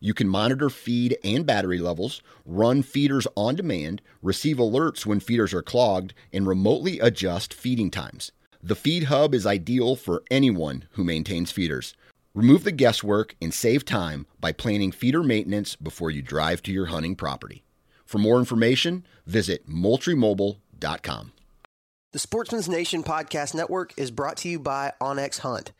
[0.00, 5.52] you can monitor feed and battery levels, run feeders on demand, receive alerts when feeders
[5.54, 8.32] are clogged, and remotely adjust feeding times.
[8.62, 11.94] The Feed Hub is ideal for anyone who maintains feeders.
[12.34, 16.86] Remove the guesswork and save time by planning feeder maintenance before you drive to your
[16.86, 17.64] hunting property.
[18.04, 21.32] For more information, visit moultriemobile.com.
[22.12, 25.72] The Sportsman's Nation Podcast Network is brought to you by onX Hunt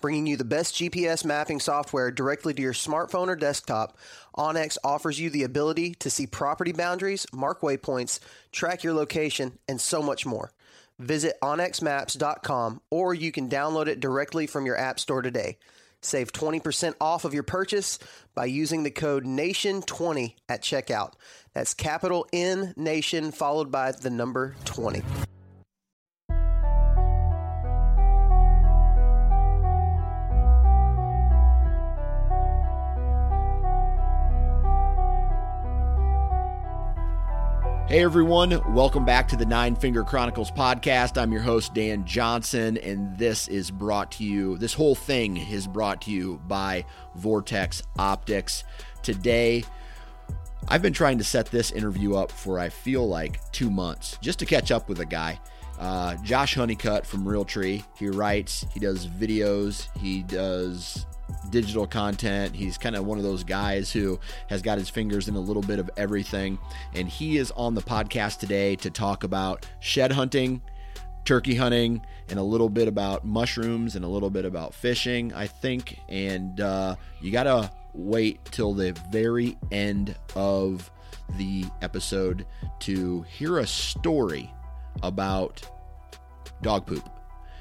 [0.00, 3.96] bringing you the best GPS mapping software directly to your smartphone or desktop.
[4.36, 8.20] onX offers you the ability to see property boundaries, mark waypoints,
[8.52, 10.52] track your location, and so much more.
[10.98, 15.58] Visit onxmaps.com or you can download it directly from your app store today.
[16.02, 17.98] Save 20% off of your purchase
[18.34, 21.12] by using the code NATION20 at checkout.
[21.52, 25.02] That's capital N Nation followed by the number 20.
[37.90, 41.20] Hey everyone, welcome back to the Nine Finger Chronicles podcast.
[41.20, 45.66] I'm your host, Dan Johnson, and this is brought to you, this whole thing is
[45.66, 46.84] brought to you by
[47.16, 48.62] Vortex Optics.
[49.02, 49.64] Today,
[50.68, 54.38] I've been trying to set this interview up for I feel like two months just
[54.38, 55.40] to catch up with a guy.
[55.80, 57.82] Uh, Josh Honeycutt from Realtree.
[57.96, 61.06] He writes, he does videos, he does
[61.48, 62.54] digital content.
[62.54, 65.62] He's kind of one of those guys who has got his fingers in a little
[65.62, 66.58] bit of everything.
[66.94, 70.60] And he is on the podcast today to talk about shed hunting,
[71.24, 75.46] turkey hunting, and a little bit about mushrooms and a little bit about fishing, I
[75.46, 75.98] think.
[76.10, 80.90] And uh, you got to wait till the very end of
[81.38, 82.44] the episode
[82.80, 84.52] to hear a story
[85.02, 85.62] about
[86.62, 87.08] dog poop.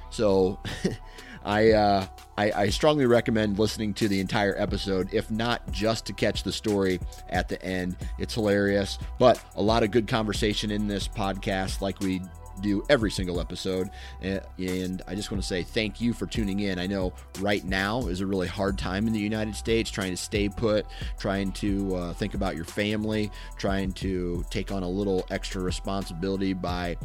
[0.10, 0.60] So
[1.44, 2.06] I, uh,
[2.38, 6.52] I, I strongly recommend listening to the entire episode, if not just to catch the
[6.52, 7.00] story
[7.30, 7.96] at the end.
[8.18, 12.22] It's hilarious, but a lot of good conversation in this podcast, like we
[12.60, 13.90] do every single episode.
[14.22, 16.80] And I just want to say thank you for tuning in.
[16.80, 20.18] I know right now is a really hard time in the United States, trying to
[20.18, 20.86] stay put,
[21.18, 26.54] trying to uh, think about your family, trying to take on a little extra responsibility
[26.54, 26.98] by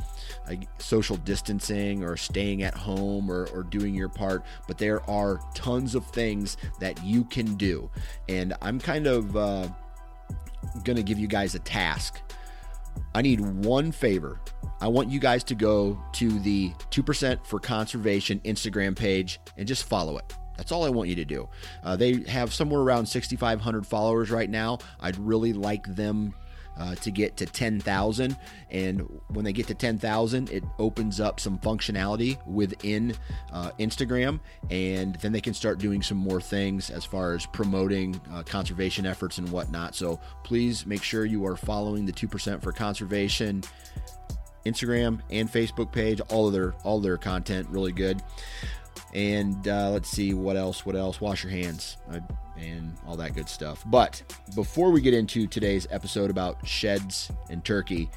[0.49, 4.45] uh, social distancing or staying at home or, or doing your part.
[4.67, 7.91] But there are tons of things that you can do.
[8.29, 9.69] And I'm kind of uh,
[10.83, 12.21] going to give you guys a task.
[13.15, 14.41] I need one favor
[14.85, 19.85] I want you guys to go to the 2% for Conservation Instagram page and just
[19.85, 20.35] follow it.
[20.59, 21.49] That's all I want you to do.
[21.83, 24.79] Uh, they have somewhere around 6,500 followers right now.
[25.01, 26.35] I'd really like them
[26.79, 28.37] uh, to get to 10,000.
[28.71, 33.15] And when they get to 10,000, it opens up some functionality within
[33.53, 34.41] uh, Instagram.
[34.71, 39.07] And then they can start doing some more things as far as promoting uh, conservation
[39.07, 39.95] efforts and whatnot.
[39.95, 43.63] So please make sure you are following the 2% for Conservation
[44.67, 46.21] Instagram and Facebook page.
[46.31, 48.23] All of their all their content really good.
[49.15, 50.85] And uh, let's see what else.
[50.85, 51.21] What else?
[51.21, 52.21] Wash your hands uh,
[52.57, 53.83] and all that good stuff.
[53.87, 54.23] But
[54.55, 58.11] before we get into today's episode about sheds and turkey,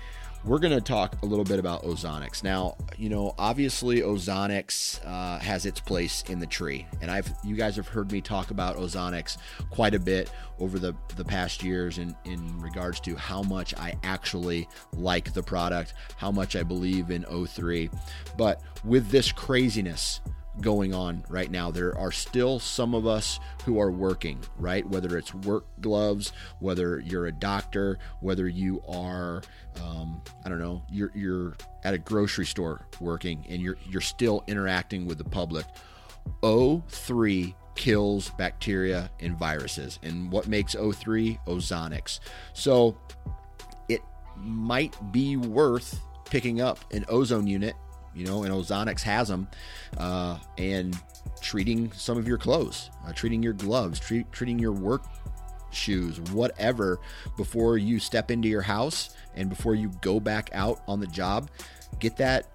[0.44, 2.44] we're going to talk a little bit about ozonics.
[2.44, 7.56] Now, you know, obviously ozonics uh, has its place in the tree, and I've you
[7.56, 9.38] guys have heard me talk about ozonics
[9.72, 13.96] quite a bit over the the past years in in regards to how much I
[14.04, 17.92] actually like the product, how much I believe in O3.
[18.38, 20.22] But with this craziness
[20.62, 21.72] going on right now.
[21.72, 24.88] There are still some of us who are working, right?
[24.88, 29.42] Whether it's work gloves, whether you're a doctor, whether you are,
[29.82, 34.44] um, I don't know, you're you're at a grocery store working, and you're you're still
[34.48, 35.66] interacting with the public.
[36.44, 42.20] O3 kills bacteria and viruses, and what makes O3 ozonics.
[42.54, 42.98] So
[43.88, 44.02] it
[44.36, 46.00] might be worth
[46.30, 47.76] picking up an ozone unit
[48.18, 49.48] you know, and Ozonics has them,
[49.98, 50.98] uh, and
[51.42, 55.04] treating some of your clothes, uh, treating your gloves, treat, treating your work
[55.72, 57.00] shoes, whatever,
[57.36, 61.50] before you step into your house and before you go back out on the job,
[62.00, 62.48] get that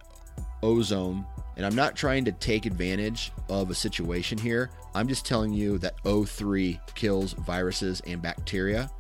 [0.62, 1.24] ozone.
[1.56, 4.70] And I'm not trying to take advantage of a situation here.
[4.94, 8.90] I'm just telling you that O3 kills viruses and bacteria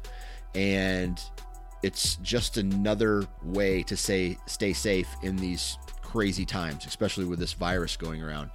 [0.54, 1.20] and
[1.82, 5.78] it's just another way to say stay safe in these
[6.12, 8.50] crazy times, especially with this virus going around.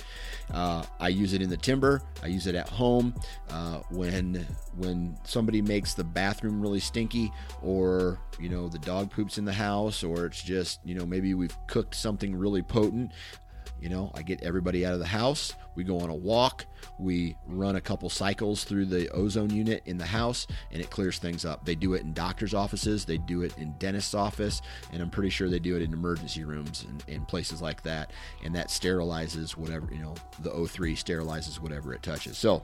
[0.53, 2.03] Uh, I use it in the timber.
[2.21, 3.15] I use it at home
[3.49, 4.45] uh, when
[4.75, 7.31] when somebody makes the bathroom really stinky,
[7.63, 11.33] or you know the dog poops in the house, or it's just you know maybe
[11.33, 13.11] we've cooked something really potent.
[13.81, 15.53] You know, I get everybody out of the house.
[15.75, 16.65] We go on a walk.
[16.97, 21.19] We run a couple cycles through the ozone unit in the house, and it clears
[21.19, 21.65] things up.
[21.65, 23.05] They do it in doctors' offices.
[23.05, 26.43] They do it in dentist's office, and I'm pretty sure they do it in emergency
[26.43, 28.11] rooms and, and places like that.
[28.43, 30.15] And that sterilizes whatever you know.
[30.39, 32.37] The O3 sterilizes whatever it touches.
[32.37, 32.63] So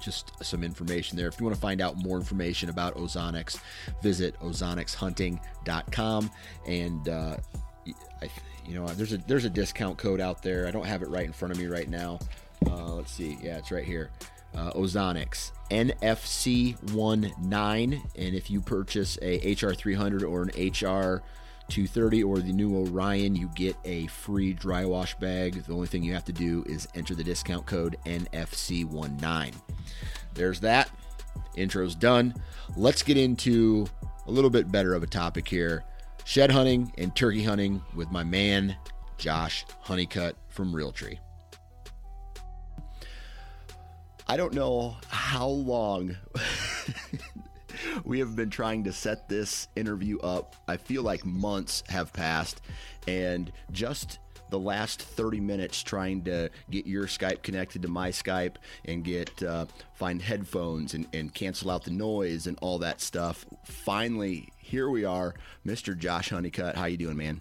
[0.00, 1.28] just some information there.
[1.28, 3.58] If you want to find out more information about Ozonics,
[4.02, 6.30] visit ozonicshunting.com.
[6.66, 7.36] And uh,
[8.20, 8.30] I,
[8.66, 10.66] you know, there's a there's a discount code out there.
[10.66, 12.18] I don't have it right in front of me right now.
[12.66, 13.38] Uh, let's see.
[13.42, 14.10] Yeah, it's right here.
[14.54, 21.22] Uh, Ozonics NFC19, and if you purchase a HR300 or an HR
[21.68, 25.64] 230 or the new Orion, you get a free dry wash bag.
[25.64, 29.54] The only thing you have to do is enter the discount code NFC19.
[30.34, 30.90] There's that.
[31.56, 32.34] Intro's done.
[32.76, 33.86] Let's get into
[34.26, 35.84] a little bit better of a topic here
[36.24, 38.76] shed hunting and turkey hunting with my man,
[39.18, 41.18] Josh Honeycutt from Realtree.
[44.26, 46.16] I don't know how long
[48.04, 50.56] we have been trying to set this interview up.
[50.68, 52.62] I feel like months have passed,
[53.06, 54.18] and just
[54.52, 59.42] the last 30 minutes trying to get your Skype connected to my Skype and get
[59.42, 59.64] uh,
[59.94, 63.46] find headphones and, and cancel out the noise and all that stuff.
[63.64, 65.34] Finally, here we are,
[65.66, 65.96] Mr.
[65.96, 66.76] Josh Honeycutt.
[66.76, 67.40] How you doing, man?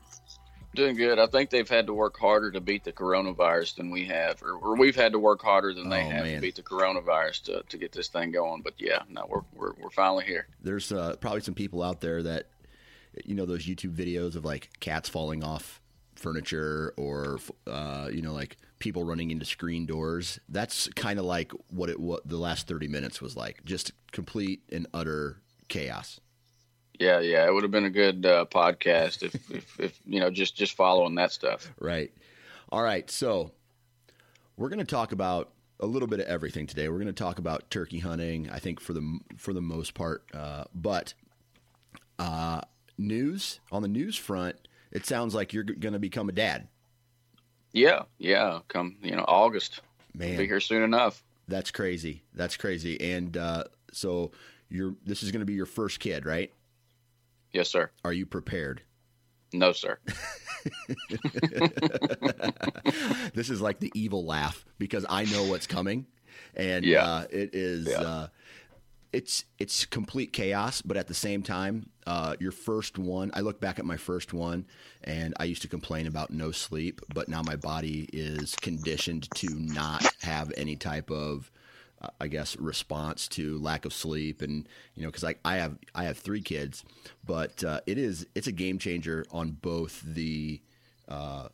[0.73, 1.19] Doing good.
[1.19, 4.53] I think they've had to work harder to beat the coronavirus than we have, or,
[4.53, 6.35] or we've had to work harder than they Oh, have man.
[6.35, 8.61] to beat the coronavirus to, to get this thing going.
[8.61, 10.47] But yeah, no, we're we're, we're finally here.
[10.63, 12.47] There's uh, probably some people out there that,
[13.25, 15.81] you know, those YouTube videos of like cats falling off
[16.15, 20.39] furniture or, uh, you know, like people running into screen doors.
[20.47, 23.61] That's kind of like what it what the last 30 minutes was like.
[23.65, 26.21] Just complete and utter chaos.
[27.01, 30.29] Yeah, yeah, it would have been a good uh, podcast if, if, if you know
[30.29, 31.73] just just following that stuff.
[31.79, 32.11] Right.
[32.69, 33.09] All right.
[33.09, 33.51] So
[34.55, 35.49] we're going to talk about
[35.79, 36.87] a little bit of everything today.
[36.89, 38.51] We're going to talk about turkey hunting.
[38.51, 41.15] I think for the for the most part, uh, but
[42.19, 42.61] uh,
[42.99, 46.67] news on the news front, it sounds like you're going to become a dad.
[47.73, 48.59] Yeah, yeah.
[48.67, 49.81] Come you know August,
[50.13, 51.23] Man, be here soon enough.
[51.47, 52.21] that's crazy.
[52.35, 53.01] That's crazy.
[53.01, 54.33] And uh, so
[54.69, 56.51] you're this is going to be your first kid, right?
[57.53, 57.91] Yes, sir.
[58.03, 58.81] Are you prepared?
[59.53, 59.99] No, sir.
[63.33, 66.05] this is like the evil laugh because I know what's coming,
[66.55, 67.03] and Yeah.
[67.05, 68.01] uh, it is Yeah.
[68.01, 68.27] uh,
[69.11, 70.81] it's it's complete chaos.
[70.81, 73.31] But at the same time, uh, your first one.
[73.33, 74.65] I look back at my first one,
[75.03, 79.47] and I used to complain about no sleep, but now my body is conditioned to
[79.53, 81.51] not have any type of
[82.19, 86.05] I guess response to lack of sleep and you know because I, I have I
[86.05, 86.83] have three kids
[87.25, 90.61] but uh, it is it's a game changer on both the
[91.07, 91.49] uh,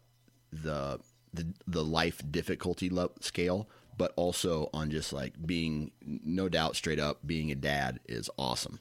[0.51, 0.99] the
[1.33, 3.67] the the life difficulty le- scale
[3.97, 8.79] but also on just like being no doubt straight up being a dad is awesome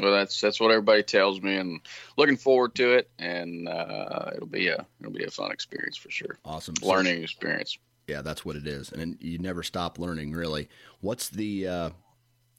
[0.00, 1.80] Well, that's that's what everybody tells me, and
[2.16, 3.10] looking forward to it.
[3.18, 6.38] And uh, it'll be a it'll be a fun experience for sure.
[6.44, 7.76] awesome So- Learning experience.
[8.10, 10.68] Yeah that's what it is and you never stop learning really
[11.00, 11.90] what's the uh,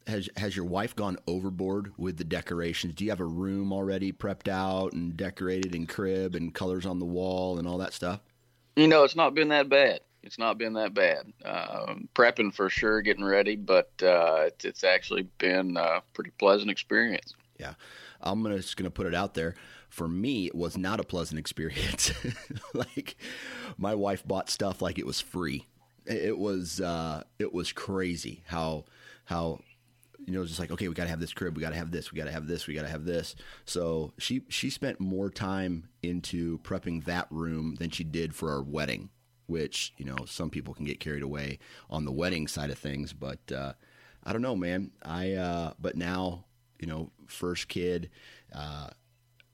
[0.07, 2.95] has has your wife gone overboard with the decorations?
[2.95, 6.99] Do you have a room already prepped out and decorated and crib and colors on
[6.99, 8.19] the wall and all that stuff?
[8.75, 10.01] You know, it's not been that bad.
[10.23, 11.33] It's not been that bad.
[11.43, 16.69] Um, prepping for sure, getting ready, but uh, it's, it's actually been a pretty pleasant
[16.69, 17.33] experience.
[17.59, 17.73] Yeah,
[18.21, 19.55] I'm gonna just gonna put it out there.
[19.91, 22.13] For me, it was not a pleasant experience.
[22.73, 23.17] like
[23.77, 25.67] my wife bought stuff like it was free.
[26.05, 28.85] It was uh, it was crazy how
[29.25, 29.59] how
[30.25, 31.91] you know just like okay we got to have this crib we got to have
[31.91, 33.35] this we got to have this we got to have this.
[33.65, 38.63] So she she spent more time into prepping that room than she did for our
[38.63, 39.09] wedding,
[39.47, 43.11] which you know some people can get carried away on the wedding side of things,
[43.11, 43.73] but uh,
[44.23, 44.91] I don't know, man.
[45.03, 46.45] I uh, but now
[46.79, 48.09] you know first kid.
[48.55, 48.91] Uh,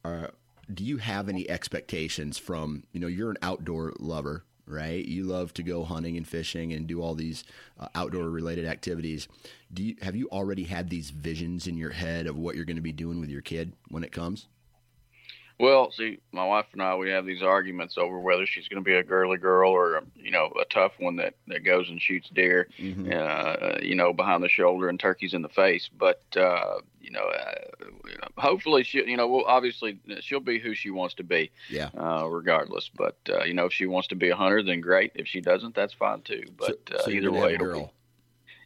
[0.08, 0.32] are,
[0.74, 5.06] do you have any expectations from you know you're an outdoor lover right?
[5.06, 7.46] You love to go hunting and fishing and do all these
[7.80, 9.30] uh, outdoor related activities.
[9.74, 12.76] Do you have you already had these visions in your head of what you're going
[12.76, 14.48] to be doing with your kid when it comes
[15.60, 18.86] Well, see, my wife and I, we have these arguments over whether she's going to
[18.88, 22.30] be a girly girl or, you know, a tough one that, that goes and shoots
[22.30, 23.10] deer, mm-hmm.
[23.12, 25.90] uh, you know, behind the shoulder and turkeys in the face.
[25.98, 27.88] But, uh, you know, uh,
[28.38, 32.28] hopefully she, you know, well, obviously she'll be who she wants to be, yeah, uh,
[32.28, 32.90] regardless.
[32.94, 35.14] But uh, you know, if she wants to be a hunter, then great.
[35.16, 36.44] If she doesn't, that's fine too.
[36.58, 37.92] But so, so uh, either way, it'll be.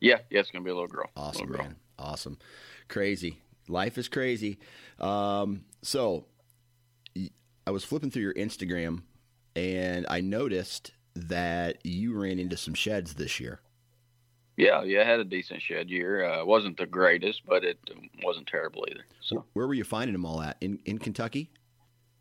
[0.01, 1.09] Yeah, yeah, it's gonna be a little girl.
[1.15, 1.65] Awesome, little girl.
[1.67, 1.75] man.
[1.99, 2.39] Awesome,
[2.87, 3.41] crazy.
[3.67, 4.57] Life is crazy.
[4.99, 6.25] Um, so
[7.65, 9.03] I was flipping through your Instagram
[9.55, 13.61] and I noticed that you ran into some sheds this year.
[14.57, 16.23] Yeah, yeah, I had a decent shed year.
[16.23, 17.79] Uh, wasn't the greatest, but it
[18.23, 19.05] wasn't terrible either.
[19.21, 20.57] So, where were you finding them all at?
[20.61, 21.51] In in Kentucky?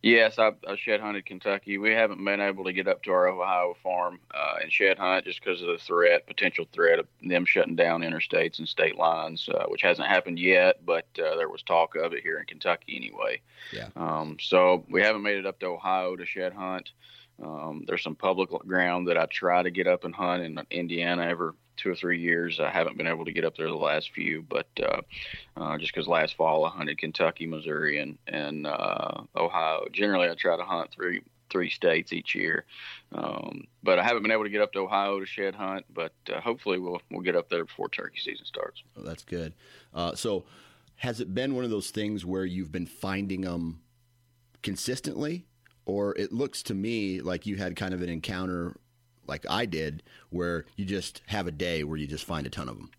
[0.03, 1.77] Yes, I, I shed hunted Kentucky.
[1.77, 5.27] We haven't been able to get up to our Ohio farm uh, and shed hunt
[5.27, 9.47] just because of the threat, potential threat of them shutting down interstates and state lines,
[9.53, 12.97] uh, which hasn't happened yet, but uh, there was talk of it here in Kentucky
[12.97, 13.43] anyway.
[13.75, 13.89] Yeah.
[13.95, 16.93] Um, so we haven't made it up to Ohio to shed hunt.
[17.43, 21.27] Um, there's some public ground that I try to get up and hunt in Indiana
[21.27, 22.61] every two or three years.
[22.61, 25.01] I haven't been able to get up there the last few, but uh,
[25.57, 29.87] uh, just because last fall I hunted Kentucky, Missouri, and and uh, Ohio.
[29.93, 32.65] Generally, I try to hunt three three states each year,
[33.13, 35.87] um, but I haven't been able to get up to Ohio to shed hunt.
[35.93, 38.83] But uh, hopefully, we'll we'll get up there before turkey season starts.
[38.97, 39.55] Oh, that's good.
[39.95, 40.45] Uh, so,
[40.97, 43.81] has it been one of those things where you've been finding them
[44.63, 45.47] consistently?
[45.87, 48.77] Or it looks to me like you had kind of an encounter
[49.31, 52.69] like I did, where you just have a day where you just find a ton
[52.69, 52.91] of them?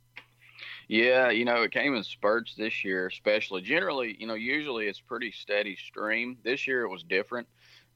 [0.88, 3.62] Yeah, you know, it came in spurts this year, especially.
[3.62, 6.38] Generally, you know, usually it's pretty steady stream.
[6.44, 7.48] This year it was different.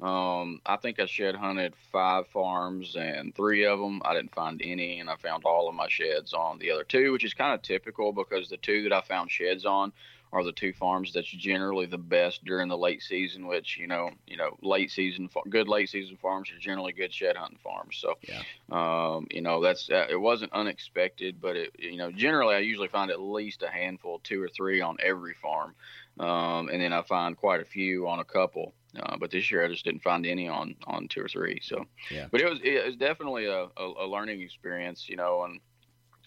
[0.02, 4.62] Um, I think I shed hunted five farms, and three of them I didn't find
[4.64, 7.54] any, and I found all of my sheds on the other two, which is kind
[7.54, 9.94] of typical because the two that I found sheds on
[10.36, 13.48] are the two farms that's generally the best during the late season.
[13.48, 17.38] Which you know, you know, late season good late season farms are generally good shed
[17.38, 17.98] hunting farms.
[17.98, 18.42] So, yeah.
[18.70, 22.90] um, you know, that's uh, it wasn't unexpected, but it you know generally I usually
[22.90, 25.74] find at least a handful, two or three on every farm,
[26.20, 28.74] um, and then I find quite a few on a couple.
[29.02, 31.62] Uh, but this year I just didn't find any on on two or three.
[31.64, 32.28] So, yeah.
[32.30, 35.62] But it was it was definitely a, a, a learning experience, you know, and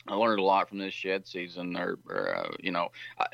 [0.09, 1.77] I learned a lot from this shed season.
[1.77, 2.89] Or, or uh, you know,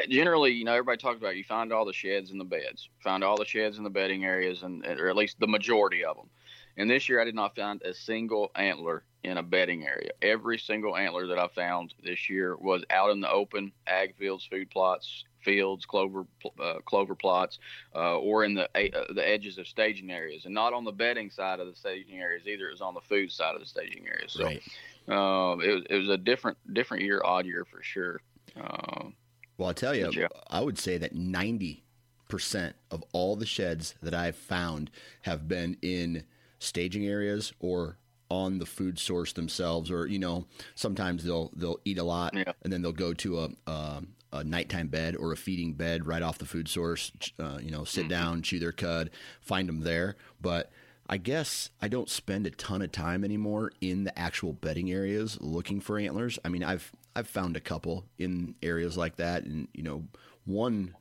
[0.09, 3.23] generally, you know, everybody talks about you find all the sheds in the beds, find
[3.23, 6.29] all the sheds in the bedding areas, and or at least the majority of them.
[6.77, 10.11] And this year, I did not find a single antler in a bedding area.
[10.23, 14.45] Every single antler that I found this year was out in the open, ag fields,
[14.45, 16.27] food plots, fields, clover
[16.61, 17.59] uh, clover plots,
[17.95, 21.31] uh, or in the uh, the edges of staging areas, and not on the bedding
[21.31, 22.69] side of the staging areas either.
[22.69, 24.33] It was on the food side of the staging areas.
[24.33, 24.63] So right.
[25.09, 28.21] Um, it was it was a different different year, odd year for sure.
[28.57, 29.15] Um,
[29.59, 30.29] well, I tell you, yeah.
[30.49, 31.85] I would say that ninety
[32.29, 34.91] percent of all the sheds that I've found
[35.23, 36.25] have been in
[36.59, 37.99] staging areas or
[38.31, 42.53] on the food source themselves or you know sometimes they'll they'll eat a lot yeah.
[42.63, 46.23] and then they'll go to a, a, a nighttime bed or a feeding bed right
[46.23, 48.09] off the food source uh, you know sit mm-hmm.
[48.09, 49.11] down chew their cud
[49.43, 50.73] find them there but
[51.09, 55.39] I guess I don't spend a ton of time anymore in the actual bedding areas
[55.41, 56.39] looking for antlers.
[56.45, 60.05] I mean, I've I've found a couple in areas like that, and you know,
[60.45, 60.97] one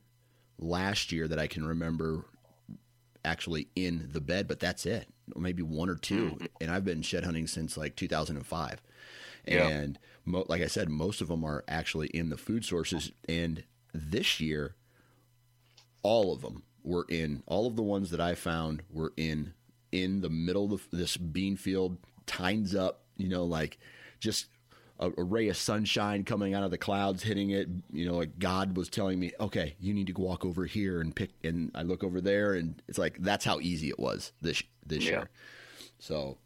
[0.59, 2.25] last year that I can remember
[3.25, 5.07] actually in the bed, but that's it.
[5.35, 6.45] Maybe one or 2 mm-hmm.
[6.59, 8.81] and I've been shed hunting since like 2005.
[9.47, 9.67] Yeah.
[9.67, 13.11] And mo- like I said, most of them are actually in the food sources.
[13.27, 14.75] And this year,
[16.01, 17.43] all of them were in.
[17.45, 19.53] All of the ones that I found were in
[19.93, 23.01] in the middle of this bean field, tines up.
[23.15, 23.77] You know, like
[24.19, 24.47] just
[24.99, 27.69] a, a, ray of sunshine coming out of the clouds hitting it.
[27.91, 31.15] You know, like God was telling me, okay, you need to walk over here and
[31.15, 31.29] pick.
[31.43, 35.05] And I look over there, and it's like that's how easy it was this this
[35.05, 35.11] yeah.
[35.11, 35.29] year.
[35.99, 36.37] So.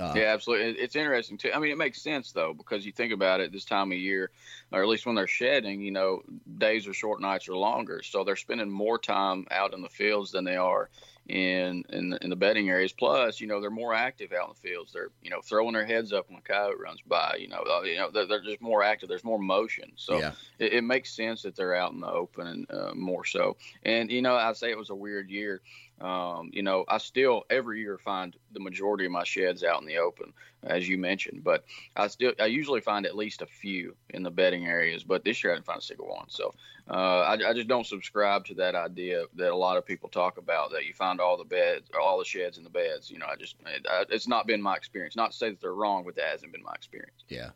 [0.00, 0.80] Uh, yeah, absolutely.
[0.82, 1.50] It's interesting too.
[1.54, 4.30] I mean, it makes sense though because you think about it this time of year,
[4.72, 5.82] or at least when they're shedding.
[5.82, 6.22] You know,
[6.56, 10.30] days are short, nights are longer, so they're spending more time out in the fields
[10.30, 10.88] than they are
[11.28, 12.92] in in the, in the bedding areas.
[12.92, 14.92] Plus, you know, they're more active out in the fields.
[14.92, 17.36] They're you know throwing their heads up when a coyote runs by.
[17.38, 19.08] You know, uh, you know they're, they're, just more active.
[19.08, 20.32] There's more motion, so yeah.
[20.58, 23.56] it, it, makes sense that they're out in the open and uh, more so.
[23.84, 25.62] And you know, I say it was a weird year.
[26.02, 29.86] Um, you know, I still every year find the majority of my sheds out in
[29.86, 30.32] the open,
[30.64, 31.44] as you mentioned.
[31.44, 35.04] But I still I usually find at least a few in the bedding areas.
[35.04, 36.28] But this year I didn't find a single one.
[36.28, 36.52] So
[36.90, 40.38] uh, I, I, just don't subscribe to that idea that a lot of people talk
[40.38, 43.08] about that you find all the beds all the sheds in the beds.
[43.08, 45.14] You know, I just it, I, it's not been my experience.
[45.14, 47.24] Not to say that they're wrong, but that hasn't been my experience.
[47.28, 47.50] Yeah,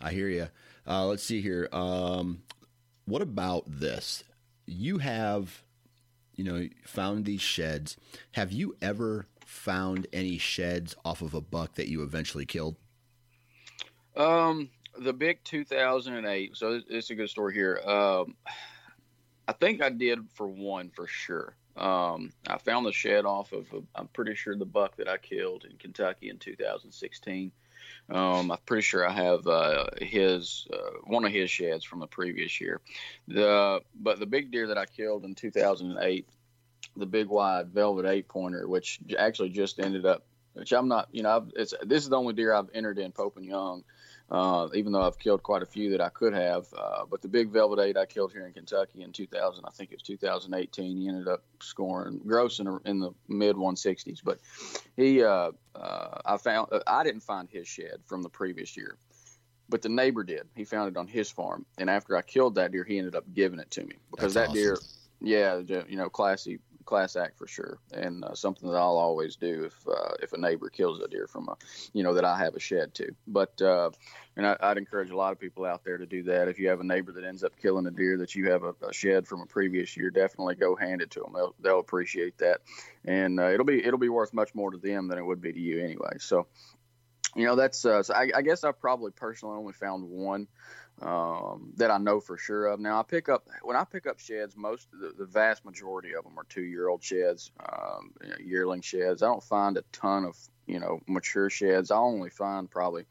[0.00, 0.48] I hear you.
[0.86, 1.68] Uh, let's see here.
[1.72, 2.42] Um,
[3.04, 4.24] what about this?
[4.64, 5.62] You have
[6.42, 7.96] you know, found these sheds.
[8.32, 12.74] Have you ever found any sheds off of a buck that you eventually killed?
[14.16, 14.68] Um,
[14.98, 16.56] the big 2008.
[16.56, 17.80] So it's a good story here.
[17.86, 18.34] Um,
[19.46, 21.54] I think I did for one for sure.
[21.76, 25.18] Um, I found the shed off of, a, I'm pretty sure the buck that I
[25.18, 27.52] killed in Kentucky in 2016.
[28.12, 32.06] Um, I'm pretty sure I have uh, his uh, one of his sheds from the
[32.06, 32.80] previous year.
[33.26, 36.28] The but the big deer that I killed in 2008,
[36.96, 41.22] the big wide velvet eight pointer, which actually just ended up, which I'm not, you
[41.22, 43.82] know, I've, it's this is the only deer I've entered in Pope and Young
[44.32, 46.66] uh, even though I've killed quite a few that I could have.
[46.76, 49.92] Uh, but the big Velvet 8 I killed here in Kentucky in 2000, I think
[49.92, 54.20] it was 2018, he ended up scoring gross in, in the mid 160s.
[54.24, 54.40] But
[54.96, 58.96] he, uh, uh, I found, uh, I didn't find his shed from the previous year.
[59.68, 60.48] But the neighbor did.
[60.56, 63.24] He found it on his farm, and after I killed that deer, he ended up
[63.32, 64.78] giving it to me because That's that deer,
[65.20, 69.64] yeah, you know, classy class act for sure, and uh, something that I'll always do
[69.64, 71.56] if uh, if a neighbor kills a deer from a,
[71.92, 73.14] you know, that I have a shed to.
[73.26, 73.90] But uh,
[74.36, 76.48] and I, would encourage a lot of people out there to do that.
[76.48, 78.74] If you have a neighbor that ends up killing a deer that you have a,
[78.86, 81.32] a shed from a previous year, definitely go hand it to them.
[81.34, 82.60] They'll they'll appreciate that,
[83.04, 85.52] and uh, it'll be it'll be worth much more to them than it would be
[85.52, 86.16] to you anyway.
[86.18, 86.46] So.
[87.34, 90.48] You know that's uh, so I, I guess I've probably personally only found one
[91.02, 92.80] um, that I know for sure of.
[92.80, 96.24] Now I pick up when I pick up sheds, most the, the vast majority of
[96.24, 99.22] them are two year old sheds, um, you know, yearling sheds.
[99.22, 101.90] I don't find a ton of you know mature sheds.
[101.90, 103.04] I only find probably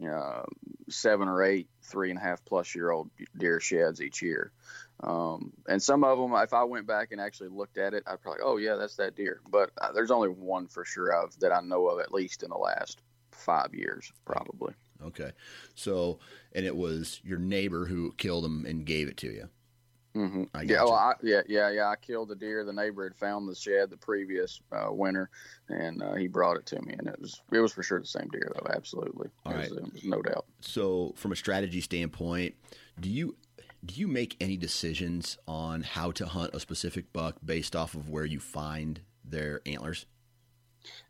[0.00, 0.44] you know,
[0.88, 4.52] seven or eight three and a half plus year old deer sheds each year.
[5.00, 8.20] Um, and some of them, if I went back and actually looked at it, I'd
[8.22, 9.40] probably, oh yeah, that's that deer.
[9.48, 12.50] But uh, there's only one for sure of that I know of at least in
[12.50, 13.00] the last
[13.32, 14.74] five years, probably.
[15.02, 15.32] Okay.
[15.74, 16.18] So,
[16.52, 19.48] and it was your neighbor who killed him and gave it to you.
[20.16, 20.44] Mm-hmm.
[20.68, 21.88] yeah, well, I, yeah, yeah, yeah.
[21.88, 22.64] I killed the deer.
[22.64, 25.28] The neighbor had found the shed the previous uh, winter,
[25.68, 28.06] and uh, he brought it to me, and it was it was for sure the
[28.06, 28.70] same deer though.
[28.72, 30.46] Absolutely, all right, was, no doubt.
[30.60, 32.54] So, from a strategy standpoint,
[33.00, 33.34] do you
[33.84, 38.08] do you make any decisions on how to hunt a specific buck based off of
[38.08, 40.06] where you find their antlers?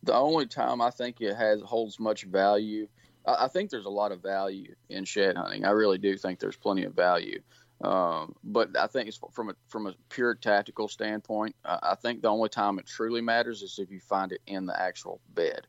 [0.03, 2.89] The only time I think it has holds much value
[3.27, 5.65] I, think there's a lot of value in shed hunting.
[5.65, 7.41] I really do think there's plenty of value.
[7.81, 12.29] Um, but I think from a from a pure tactical standpoint, uh, I think the
[12.29, 15.67] only time it truly matters is if you find it in the actual bed.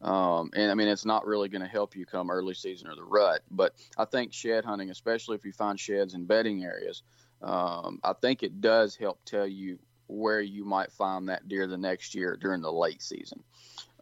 [0.00, 2.94] Um, and I mean, it's not really going to help you come early season or
[2.94, 3.40] the rut.
[3.50, 7.02] But I think shed hunting, especially if you find sheds in bedding areas,
[7.42, 11.78] um, I think it does help tell you where you might find that deer the
[11.78, 13.42] next year during the late season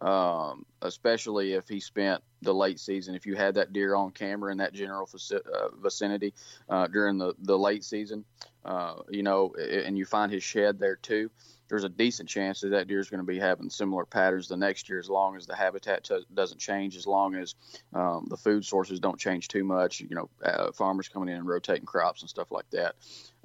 [0.01, 3.15] um, especially if he spent the late season.
[3.15, 6.33] If you had that deer on camera in that general uh, vicinity
[6.69, 8.25] uh, during the, the late season,
[8.63, 11.31] uh, you know, and you find his shed there too,
[11.69, 14.57] there's a decent chance that that deer is going to be having similar patterns the
[14.57, 17.55] next year as long as the habitat t- doesn't change, as long as
[17.93, 19.99] um, the food sources don't change too much.
[19.99, 22.95] You know, uh, farmers coming in and rotating crops and stuff like that.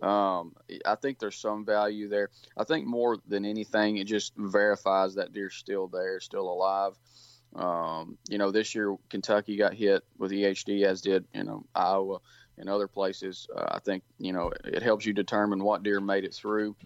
[0.06, 0.54] Um,
[0.87, 2.30] I think there's some value there.
[2.56, 6.92] I think more than anything, it just verifies that deer's still there, still alive.
[7.54, 12.18] Um, you know, this year Kentucky got hit with EHD, as did you know Iowa
[12.56, 13.48] and other places.
[13.54, 16.76] Uh, I think you know it helps you determine what deer made it through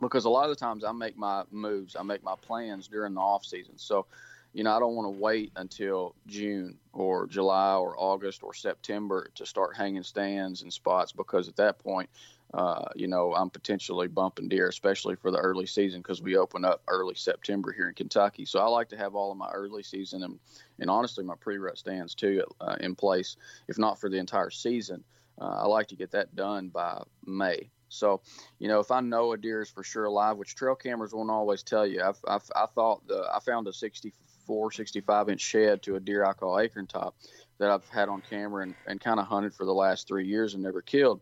[0.00, 3.14] because a lot of the times I make my moves, I make my plans during
[3.14, 3.74] the off season.
[3.76, 4.06] So,
[4.52, 9.30] you know, I don't want to wait until June or July or August or September
[9.34, 12.08] to start hanging stands and spots because at that point,
[12.54, 16.64] uh, you know, I'm potentially bumping deer, especially for the early season because we open
[16.64, 18.46] up early September here in Kentucky.
[18.46, 20.38] So I like to have all of my early season and,
[20.80, 23.36] and honestly my pre-rut stands too uh, in place,
[23.68, 25.04] if not for the entire season.
[25.38, 27.70] Uh, I like to get that done by May.
[27.88, 28.20] So,
[28.58, 31.30] you know, if I know a deer is for sure alive, which trail cameras won't
[31.30, 35.82] always tell you, I've, I've, i thought the, I found a 64, 65 inch shed
[35.82, 37.16] to a deer I call acorn top
[37.58, 40.54] that I've had on camera and, and kind of hunted for the last three years
[40.54, 41.20] and never killed.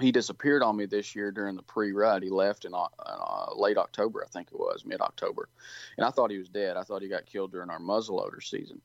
[0.00, 2.22] He disappeared on me this year during the pre-rut.
[2.22, 5.50] He left in uh, uh, late October, I think it was, mid-October,
[5.98, 6.78] and I thought he was dead.
[6.78, 8.80] I thought he got killed during our muzzleloader season,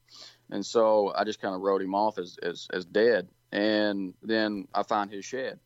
[0.51, 3.29] and so I just kind of wrote him off as, as as dead.
[3.53, 5.59] And then I find his shed,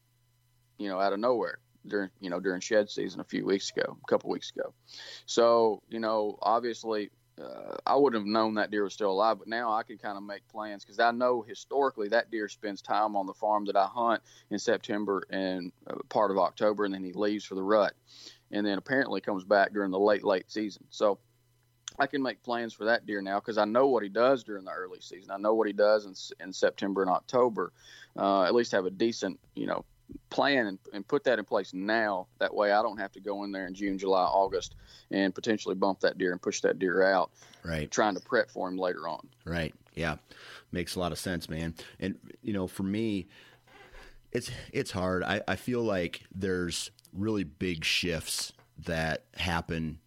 [0.82, 3.98] you know, out of nowhere during you know during shed season a few weeks ago,
[4.02, 4.74] a couple weeks ago.
[5.26, 7.10] So you know, obviously,
[7.42, 10.18] uh, I wouldn't have known that deer was still alive, but now I can kind
[10.18, 13.76] of make plans because I know historically that deer spends time on the farm that
[13.76, 17.64] I hunt in September and uh, part of October, and then he leaves for the
[17.64, 17.94] rut,
[18.52, 20.86] and then apparently comes back during the late late season.
[20.90, 21.20] So.
[22.00, 24.64] I can make plans for that deer now because I know what he does during
[24.64, 25.30] the early season.
[25.30, 27.74] I know what he does in, in September and October.
[28.18, 29.84] Uh, at least have a decent, you know,
[30.30, 32.28] plan and, and put that in place now.
[32.40, 34.76] That way, I don't have to go in there in June, July, August,
[35.12, 37.32] and potentially bump that deer and push that deer out.
[37.64, 37.90] Right.
[37.90, 39.28] Trying to prep for him later on.
[39.46, 39.74] Right.
[39.96, 40.18] Yeah.
[40.72, 41.76] Makes a lot of sense, man.
[42.00, 43.28] And you know, for me,
[44.32, 45.24] it's it's hard.
[45.24, 48.54] I, I feel like there's really big shifts
[48.86, 50.00] that happen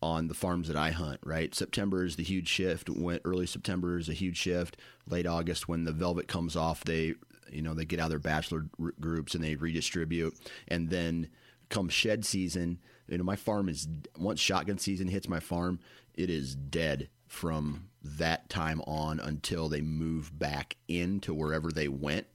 [0.00, 1.54] on the farms that I hunt, right?
[1.54, 2.90] September is the huge shift.
[2.90, 4.76] When early September is a huge shift.
[5.08, 7.14] Late August, when the velvet comes off, they
[7.50, 10.34] you know they get out of their bachelor r- groups and they redistribute,
[10.68, 11.28] and then
[11.68, 12.78] come shed season.
[13.08, 13.86] You know, my farm is
[14.18, 15.78] once shotgun season hits my farm,
[16.14, 22.26] it is dead from that time on until they move back into wherever they went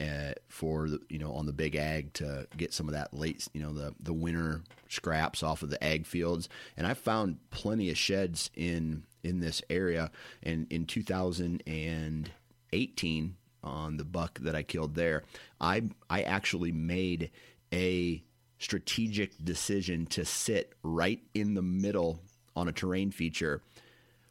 [0.00, 3.48] uh, for the, you know on the big ag to get some of that late
[3.54, 7.90] you know the the winter scraps off of the ag fields and I found plenty
[7.90, 10.10] of sheds in in this area
[10.42, 13.36] and in 2018
[13.66, 15.24] on the buck that I killed there
[15.60, 17.30] I I actually made
[17.72, 18.22] a
[18.58, 22.20] strategic decision to sit right in the middle
[22.54, 23.60] on a terrain feature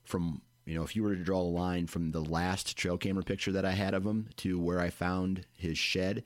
[0.04, 3.24] from you know, if you were to draw a line from the last trail camera
[3.24, 6.24] picture that I had of him to where I found his shed,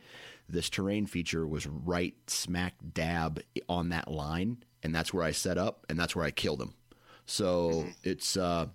[0.47, 5.57] this terrain feature was right smack dab on that line, and that's where I set
[5.57, 6.73] up, and that's where I killed him.
[7.25, 8.67] So it's, uh,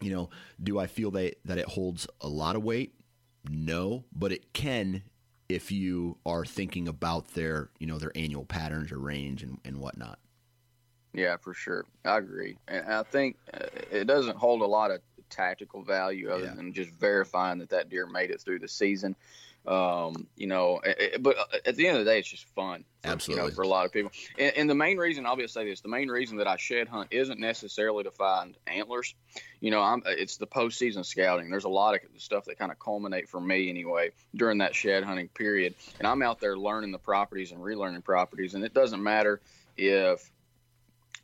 [0.00, 0.30] you know,
[0.62, 2.94] do I feel that that it holds a lot of weight?
[3.48, 5.02] No, but it can
[5.48, 9.78] if you are thinking about their, you know, their annual patterns or range and, and
[9.78, 10.18] whatnot.
[11.12, 11.84] Yeah, for sure.
[12.04, 12.56] I agree.
[12.68, 16.54] And I think uh, it doesn't hold a lot of tactical value other yeah.
[16.54, 19.14] than just verifying that that deer made it through the season.
[19.64, 20.80] Um, you know,
[21.20, 22.84] but uh, at the end of the day, it's just fun.
[23.02, 23.44] For, Absolutely.
[23.44, 24.10] You know, for a lot of people.
[24.36, 26.88] And, and, the main reason, I'll just say this: the main reason that I shed
[26.88, 29.14] hunt isn't necessarily to find antlers.
[29.60, 31.48] You know, I'm, it's the postseason scouting.
[31.48, 35.04] There's a lot of stuff that kind of culminate for me anyway during that shed
[35.04, 39.02] hunting period, and I'm out there learning the properties and relearning properties, and it doesn't
[39.02, 39.40] matter
[39.76, 40.28] if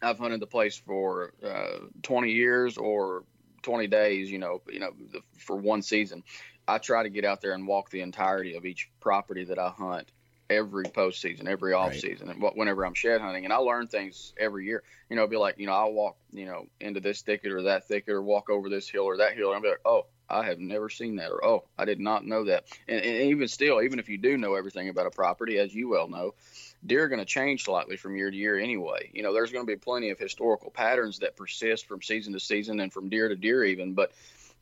[0.01, 3.25] I've hunted the place for uh, 20 years or
[3.63, 6.23] 20 days, you know, you know, the, for one season.
[6.69, 9.71] I try to get out there and walk the entirety of each property that I
[9.71, 10.09] hunt
[10.51, 12.01] every postseason, every off right.
[12.01, 14.83] season, and whenever I'm shed hunting, and I learn things every year.
[15.11, 17.89] You know, be like, you know, I'll walk, you know, into this thicket or that
[17.89, 20.45] thicket, or walk over this hill or that hill, and I'll be like, oh, I
[20.45, 22.65] have never seen that, or oh, I did not know that.
[22.87, 25.89] And, and even still, even if you do know everything about a property, as you
[25.89, 26.35] well know,
[26.87, 29.11] deer are going to change slightly from year to year anyway.
[29.13, 32.41] You know, there's going to be plenty of historical patterns that persist from season to
[32.41, 34.13] season and from deer to deer even, but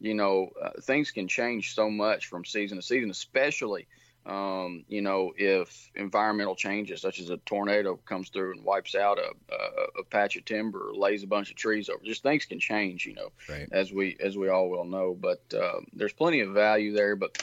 [0.00, 3.86] you know, uh, things can change so much from season to season, especially
[4.26, 9.18] um, you know, if environmental changes such as a tornado comes through and wipes out
[9.18, 12.44] a, a, a, patch of timber or lays a bunch of trees over, just things
[12.44, 13.68] can change, you know, right.
[13.70, 15.16] as we as we all well know.
[15.18, 17.14] But uh, there's plenty of value there.
[17.14, 17.40] But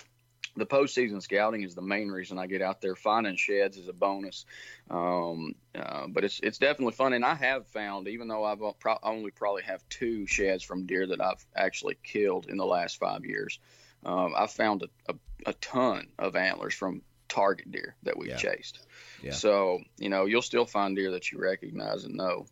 [0.56, 2.96] the postseason scouting is the main reason I get out there.
[2.96, 4.46] Finding sheds is a bonus,
[4.90, 7.14] um, uh, but it's it's definitely fun.
[7.14, 11.08] And I have found, even though I've pro- only probably have two sheds from deer
[11.08, 13.60] that I've actually killed in the last five years,
[14.06, 15.16] um, I've found a, a,
[15.48, 18.38] a, ton of antlers from target deer that we've yeah.
[18.38, 18.80] chased.
[19.24, 19.32] Yeah.
[19.32, 22.46] So you know you'll still find deer that you recognize and know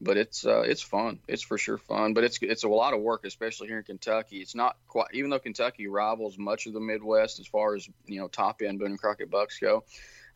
[0.00, 1.20] but it's uh, it's fun.
[1.26, 4.38] It's for sure fun, but it's it's a lot of work, especially here in Kentucky.
[4.38, 8.20] It's not quite even though Kentucky rivals much of the Midwest as far as you
[8.20, 9.84] know top end Boone and Crockett bucks go.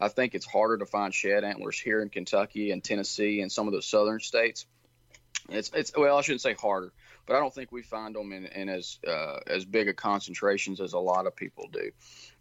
[0.01, 3.67] I think it's harder to find shed antlers here in Kentucky and Tennessee and some
[3.67, 4.65] of the southern states.
[5.51, 6.93] It's it's well, I shouldn't say harder,
[7.31, 10.81] but I don't think we find them in, in as uh, as big a concentrations
[10.81, 11.93] as a lot of people do,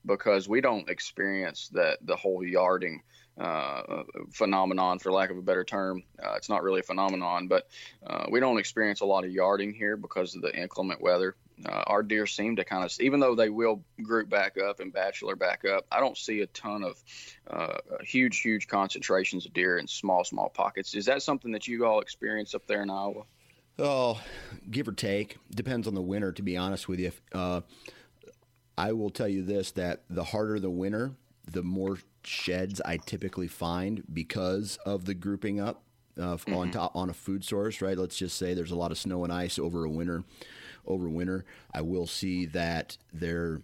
[0.04, 3.04] because we don't experience that the whole yarding
[3.39, 4.02] uh,
[4.34, 6.02] phenomenon, for lack of a better term.
[6.17, 7.67] Uh, it's not really a phenomenon, but
[8.06, 11.36] uh, we don't experience a lot of yarding here because of the inclement weather.
[11.63, 14.91] Uh, our deer seem to kind of, even though they will group back up and
[14.91, 17.04] bachelor back up, I don't see a ton of
[17.47, 20.95] uh, huge, huge concentrations of deer in small, small pockets.
[20.95, 23.25] Is that something that you all experience up there in Iowa?
[23.80, 24.22] Oh,
[24.70, 25.38] give or take.
[25.50, 27.12] Depends on the winter, to be honest with you.
[27.32, 27.62] Uh,
[28.78, 31.13] I will tell you this that the harder the winter,
[31.50, 35.84] the more sheds I typically find because of the grouping up
[36.18, 36.54] uh, mm-hmm.
[36.54, 37.82] on top on a food source.
[37.82, 37.98] Right?
[37.98, 40.24] Let's just say there's a lot of snow and ice over a winter.
[40.86, 43.62] Over winter, I will see that they're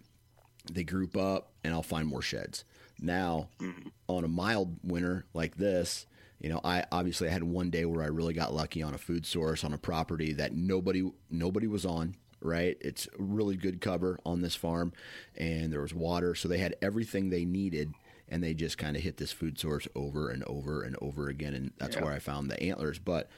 [0.70, 2.64] they group up, and I'll find more sheds.
[3.00, 3.88] Now, mm-hmm.
[4.08, 6.06] on a mild winter like this,
[6.40, 8.98] you know, I obviously I had one day where I really got lucky on a
[8.98, 12.76] food source on a property that nobody nobody was on right?
[12.80, 14.92] It's really good cover on this farm,
[15.36, 17.92] and there was water, so they had everything they needed,
[18.28, 21.54] and they just kind of hit this food source over and over and over again,
[21.54, 22.04] and that's yeah.
[22.04, 22.98] where I found the antlers.
[22.98, 23.28] But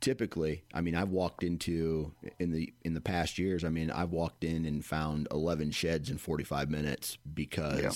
[0.00, 3.64] typically, I mean, I've walked into in the in the past years.
[3.64, 7.80] I mean, I've walked in and found eleven sheds in forty five minutes because.
[7.82, 7.90] Yeah.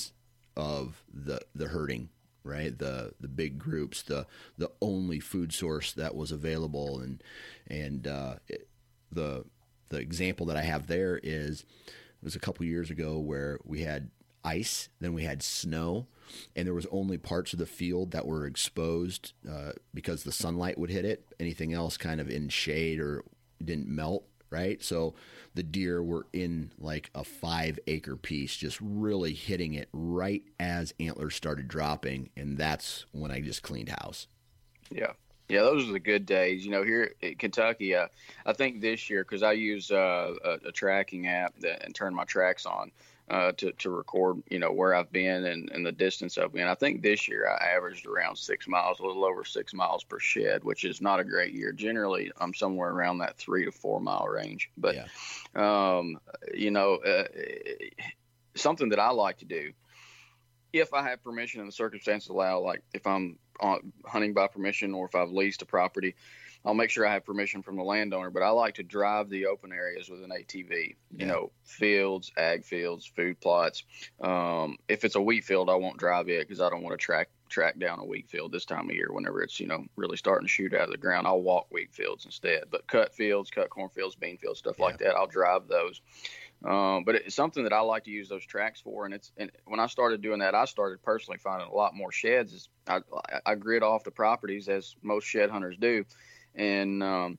[0.55, 2.11] of the the herding
[2.45, 2.77] right?
[2.77, 4.27] The the big groups the
[4.59, 7.01] the only food source that was available.
[7.01, 7.23] And
[7.69, 8.69] and uh, it,
[9.11, 9.45] the
[9.89, 13.83] the example that I have there is it was a couple years ago where we
[13.83, 14.11] had
[14.45, 16.09] ice then we had snow
[16.57, 20.79] and there was only parts of the field that were exposed uh, because the sunlight
[20.79, 21.27] would hit it.
[21.39, 23.25] Anything else kind of in shade or
[23.63, 25.15] didn't melt right so
[25.55, 30.95] the deer were in like a five acre piece, just really hitting it right as
[30.99, 32.31] antlers started dropping.
[32.37, 34.27] And that's when I just cleaned house.
[34.91, 35.13] Yeah.
[35.49, 36.65] Yeah, those are the good days.
[36.65, 38.07] You know, here in Kentucky, uh,
[38.47, 42.15] I think this year, because I use uh, a, a, tracking app that, and turn
[42.15, 42.91] my tracks on,
[43.31, 46.69] uh, to, to record, you know, where I've been and, and the distance I've been.
[46.69, 50.19] I think this year I averaged around six miles, a little over six miles per
[50.19, 51.73] shed, which is not a great year.
[51.73, 54.71] Generally, I'm somewhere around that three to four mile range.
[54.77, 55.07] But, yeah.
[55.55, 56.19] um,
[56.53, 57.25] you know, uh,
[58.55, 59.73] something that I like to do,
[60.73, 63.39] if I have permission and the circumstances allow, like if I'm
[64.05, 66.15] hunting by permission or if I've leased a property,
[66.65, 69.47] I'll make sure I have permission from the landowner, but I like to drive the
[69.47, 70.71] open areas with an ATV.
[70.71, 71.27] You yeah.
[71.27, 73.85] know, fields, ag fields, food plots.
[74.21, 77.05] Um, if it's a wheat field, I won't drive it because I don't want to
[77.05, 79.09] track track down a wheat field this time of year.
[79.11, 81.93] Whenever it's you know really starting to shoot out of the ground, I'll walk wheat
[81.93, 82.65] fields instead.
[82.71, 84.85] But cut fields, cut corn fields, bean fields, stuff yeah.
[84.85, 86.01] like that, I'll drive those.
[86.65, 89.05] Um, but it's something that I like to use those tracks for.
[89.05, 92.13] And it's and when I started doing that, I started personally finding a lot more
[92.13, 92.53] sheds.
[92.53, 93.01] Is I,
[93.45, 96.05] I grid off the properties as most shed hunters do,
[96.55, 97.39] and um,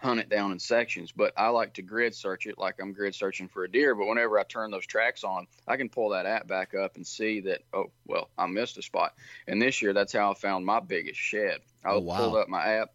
[0.00, 1.12] hunt it down in sections.
[1.12, 3.94] But I like to grid search it like I'm grid searching for a deer.
[3.94, 7.06] But whenever I turn those tracks on, I can pull that app back up and
[7.06, 9.14] see that, oh, well, I missed a spot.
[9.46, 11.60] And this year, that's how I found my biggest shed.
[11.84, 12.16] I oh, wow.
[12.16, 12.94] pulled up my app,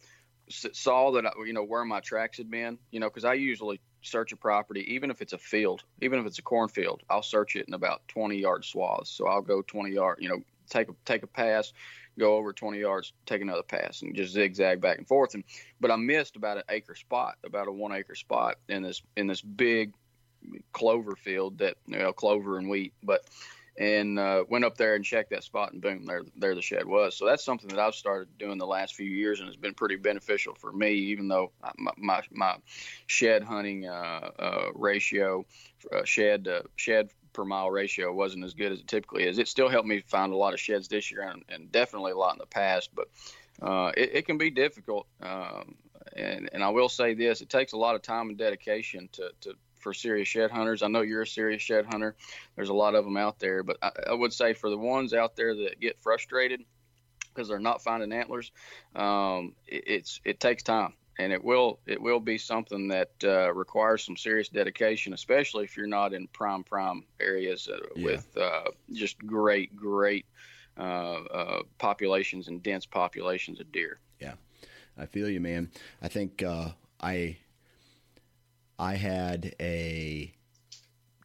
[0.50, 3.80] saw that, I, you know, where my tracks had been, you know, because I usually
[4.02, 7.56] search a property, even if it's a field, even if it's a cornfield, I'll search
[7.56, 9.10] it in about 20 yard swaths.
[9.10, 11.74] So I'll go 20 yard, you know, take a, take a pass,
[12.18, 15.34] go over 20 yards, take another pass, and just zigzag back and forth.
[15.34, 15.44] And
[15.80, 19.28] but I missed about an acre spot, about a one acre spot in this in
[19.28, 19.94] this big
[20.72, 23.26] clover field that you know clover and wheat, but
[23.76, 26.86] and uh, went up there and checked that spot, and boom, there there the shed
[26.86, 27.18] was.
[27.18, 29.96] So that's something that I've started doing the last few years, and it's been pretty
[29.96, 30.92] beneficial for me.
[30.92, 32.56] Even though my my, my
[33.08, 35.46] shed hunting uh, uh, ratio,
[35.92, 39.38] uh, shed shed per mile ratio wasn't as good as it typically is.
[39.38, 42.18] It still helped me find a lot of sheds this year and, and definitely a
[42.18, 43.10] lot in the past, but
[43.62, 45.08] uh, it, it, can be difficult.
[45.22, 45.76] Um,
[46.16, 49.32] and, and I will say this: it takes a lot of time and dedication to,
[49.42, 50.82] to for serious shed hunters.
[50.82, 52.16] I know you're a serious shed hunter.
[52.56, 55.14] There's a lot of them out there, but I, I would say for the ones
[55.14, 56.62] out there that get frustrated
[57.34, 58.52] because they're not finding antlers,
[58.96, 63.54] um, it, it's it takes time and it will it will be something that uh,
[63.54, 68.06] requires some serious dedication, especially if you're not in prime prime areas uh, yeah.
[68.06, 70.26] with uh, just great great
[70.78, 74.00] uh, uh, populations and dense populations of deer.
[74.20, 74.34] Yeah,
[74.98, 75.70] I feel you, man.
[76.02, 77.38] I think uh, I
[78.80, 80.34] I had a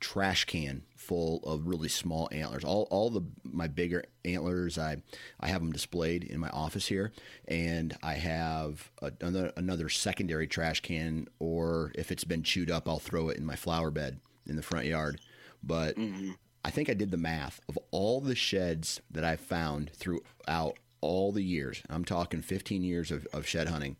[0.00, 2.64] trash can full of really small antlers.
[2.64, 5.02] All all the my bigger antlers, I
[5.40, 7.12] I have them displayed in my office here,
[7.46, 12.88] and I have a, another another secondary trash can, or if it's been chewed up,
[12.88, 15.20] I'll throw it in my flower bed in the front yard.
[15.62, 16.32] But mm-hmm.
[16.64, 21.32] I think I did the math of all the sheds that I found throughout all
[21.32, 21.82] the years.
[21.88, 23.96] I'm talking 15 years of, of shed hunting.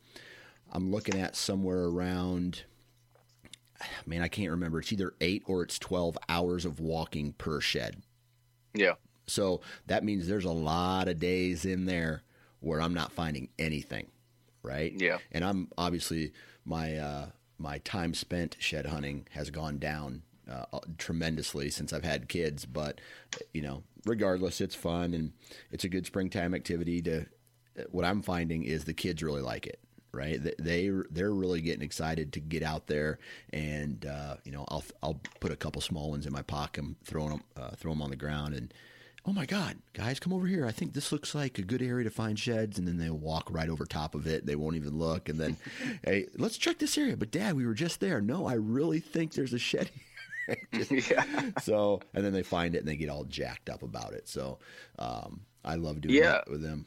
[0.73, 2.65] I'm looking at somewhere around
[4.07, 4.81] man, I can't remember.
[4.81, 8.03] It's either eight or it's 12 hours of walking per shed.
[8.75, 8.95] Yeah.
[9.27, 12.23] So that means there's a lot of days in there
[12.61, 14.09] where I'm not finding anything.
[14.63, 14.93] Right.
[14.97, 15.19] Yeah.
[15.33, 16.33] And I'm obviously
[16.65, 17.27] my, uh,
[17.59, 23.01] my time spent shed hunting has gone down uh, tremendously since I've had kids, but
[23.53, 25.33] you know, regardless, it's fun and
[25.71, 27.27] it's a good springtime activity to,
[27.91, 29.79] what I'm finding is the kids really like it
[30.13, 30.41] right?
[30.59, 33.19] They they're really getting excited to get out there,
[33.53, 37.31] and uh, you know, I'll I'll put a couple small ones in my pocket, throwing
[37.31, 38.73] them uh, throw them on the ground, and
[39.27, 40.67] oh my God, guys, come over here!
[40.67, 43.49] I think this looks like a good area to find sheds, and then they'll walk
[43.51, 44.47] right over top of it.
[44.47, 45.57] They won't even look, and then,
[46.05, 47.17] hey, let's check this area.
[47.17, 48.21] But Dad, we were just there.
[48.21, 50.05] No, I really think there's a shed here.
[50.73, 51.25] Just, yeah.
[51.61, 54.31] So, and then they find it and they get all jacked up about it.
[54.31, 54.59] So,
[54.99, 56.33] um, I love doing yeah.
[56.33, 56.87] that with them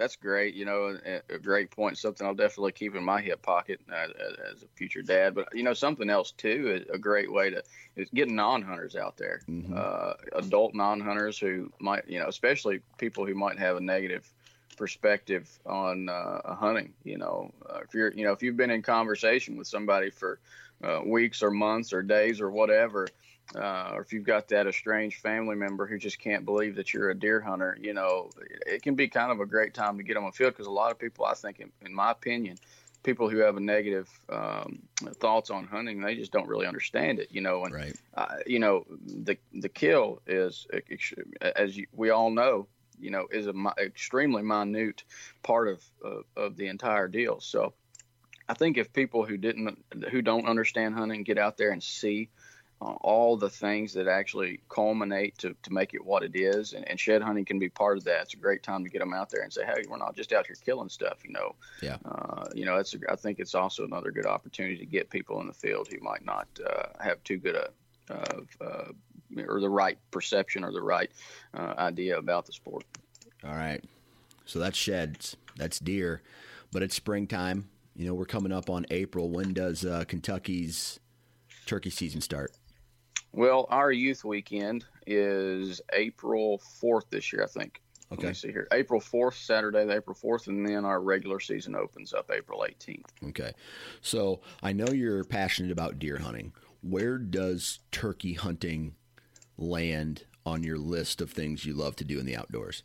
[0.00, 0.54] that's great.
[0.54, 1.98] You know, a, great point.
[1.98, 4.10] Something I'll definitely keep in my hip pocket as,
[4.50, 5.34] as, a future dad.
[5.34, 6.84] But you know, something else too.
[6.90, 7.62] A great way to
[7.96, 9.74] is getting non-hunters out there, mm-hmm.
[9.76, 14.26] uh, adult non-hunters who might, you know, especially people who might have a negative
[14.78, 16.94] perspective on uh, hunting.
[17.04, 20.40] You know, uh, if you're, you know, if you've been in conversation with somebody for
[20.82, 23.06] uh, weeks or months or days or whatever,
[23.54, 27.10] uh, or if you've got that estranged family member who just can't believe that you're
[27.10, 28.30] a deer hunter, you know,
[28.66, 30.72] it can be kind of a great time to get on the field because a
[30.72, 32.58] lot of people, I think, in, in my opinion,
[33.02, 34.80] people who have a negative um,
[35.14, 37.64] thoughts on hunting, they just don't really understand it, you know.
[37.64, 37.96] And right.
[38.14, 40.66] uh, you know, the the kill is,
[41.56, 42.68] as you, we all know,
[43.00, 45.02] you know, is an extremely minute
[45.42, 47.40] part of, of of the entire deal.
[47.40, 47.72] So,
[48.48, 52.30] I think if people who didn't who don't understand hunting get out there and see
[52.82, 56.72] uh, all the things that actually culminate to, to make it what it is.
[56.72, 58.22] And, and, shed hunting can be part of that.
[58.22, 60.32] It's a great time to get them out there and say, hey, we're not just
[60.32, 61.54] out here killing stuff, you know.
[61.82, 61.98] Yeah.
[62.04, 65.40] Uh, you know, it's a, I think it's also another good opportunity to get people
[65.40, 67.68] in the field who might not uh, have too good a
[68.10, 68.92] uh,
[69.46, 71.10] or the right perception or the right
[71.54, 72.84] uh, idea about the sport.
[73.44, 73.82] All right.
[74.44, 76.22] So that's sheds, that's deer,
[76.72, 77.68] but it's springtime.
[77.94, 79.28] You know, we're coming up on April.
[79.28, 80.98] When does uh, Kentucky's
[81.66, 82.52] turkey season start?
[83.32, 87.80] Well, our youth weekend is April 4th this year, I think.
[88.12, 88.22] Okay.
[88.22, 88.66] Let me see here.
[88.72, 93.28] April 4th, Saturday, the April 4th, and then our regular season opens up April 18th.
[93.28, 93.52] Okay.
[94.00, 96.52] So I know you're passionate about deer hunting.
[96.82, 98.94] Where does turkey hunting
[99.56, 102.82] land on your list of things you love to do in the outdoors?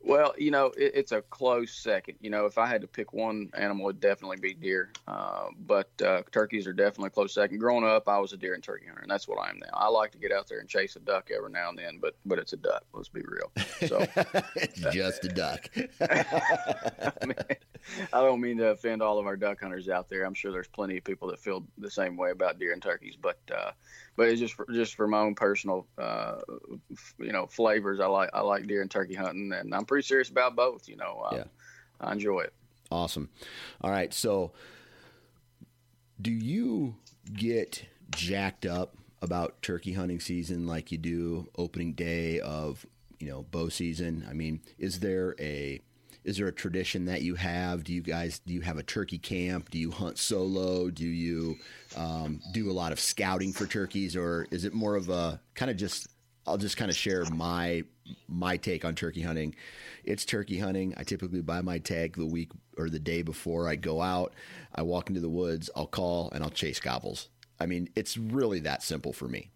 [0.00, 2.18] Well, you know, it, it's a close second.
[2.20, 4.90] You know, if I had to pick one animal, it'd definitely be deer.
[5.08, 7.58] Uh, but uh, turkeys are definitely close second.
[7.58, 9.70] Growing up, I was a deer and turkey hunter, and that's what I am now.
[9.72, 12.14] I like to get out there and chase a duck every now and then, but
[12.24, 12.84] but it's a duck.
[12.92, 13.50] Let's be real.
[13.88, 14.06] So
[14.54, 15.68] it's just a duck.
[16.00, 17.36] I, mean,
[18.12, 20.24] I don't mean to offend all of our duck hunters out there.
[20.24, 23.16] I'm sure there's plenty of people that feel the same way about deer and turkeys,
[23.20, 23.72] but uh,
[24.16, 26.36] but it's just for, just for my own personal, uh,
[27.18, 28.00] you know, flavors.
[28.00, 30.88] I like I like deer and turkey hunting, and I'm pretty serious about both.
[30.88, 31.44] You know, yeah.
[32.00, 32.52] I enjoy it.
[32.90, 33.28] Awesome.
[33.80, 34.52] All right, so
[36.20, 36.96] do you
[37.32, 42.86] get jacked up about turkey hunting season like you do opening day of
[43.18, 44.26] you know bow season?
[44.28, 45.80] I mean, is there a
[46.26, 47.84] is there a tradition that you have?
[47.84, 49.70] Do you guys do you have a turkey camp?
[49.70, 50.90] Do you hunt solo?
[50.90, 51.56] Do you
[51.96, 55.70] um, do a lot of scouting for turkeys, or is it more of a kind
[55.70, 56.08] of just?
[56.44, 57.84] I'll just kind of share my
[58.28, 59.54] my take on turkey hunting.
[60.04, 60.94] It's turkey hunting.
[60.96, 64.34] I typically buy my tag the week or the day before I go out.
[64.74, 65.70] I walk into the woods.
[65.76, 67.28] I'll call and I'll chase gobbles.
[67.60, 69.50] I mean, it's really that simple for me.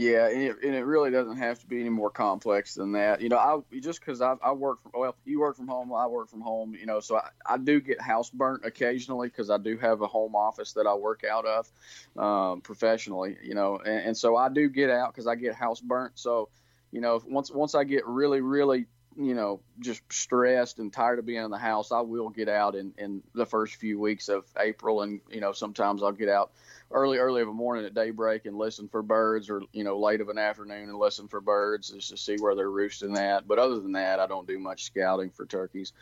[0.00, 3.20] Yeah, and it, and it, really doesn't have to be any more complex than that.
[3.20, 6.06] You know, I just because I, I work from well, you work from home, I
[6.06, 6.74] work from home.
[6.74, 10.06] You know, so I, I do get house burnt occasionally because I do have a
[10.06, 11.70] home office that I work out of
[12.16, 13.36] um, professionally.
[13.42, 16.12] You know, and, and so I do get out because I get house burnt.
[16.14, 16.48] So,
[16.92, 18.86] you know, once once I get really really
[19.18, 22.74] you know, just stressed and tired of being in the house, I will get out
[22.74, 25.02] in, in the first few weeks of April.
[25.02, 26.52] And, you know, sometimes I'll get out
[26.92, 30.20] early, early of a morning at daybreak and listen for birds or, you know, late
[30.20, 33.46] of an afternoon and listen for birds just to see where they're roosting at.
[33.46, 35.92] But other than that, I don't do much scouting for turkeys.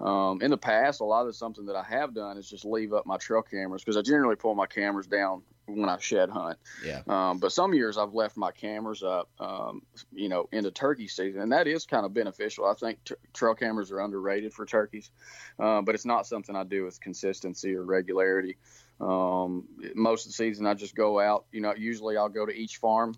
[0.00, 2.92] Um, in the past, a lot of something that I have done is just leave
[2.92, 6.58] up my trail cameras because I generally pull my cameras down when I shed hunt.
[6.84, 7.00] Yeah.
[7.08, 9.82] Um, but some years I've left my cameras up, um,
[10.12, 12.66] you know, into turkey season, and that is kind of beneficial.
[12.66, 15.10] I think t- trail cameras are underrated for turkeys,
[15.58, 18.58] uh, but it's not something I do with consistency or regularity.
[19.00, 21.46] Um, most of the season I just go out.
[21.52, 23.14] You know, usually I'll go to each farm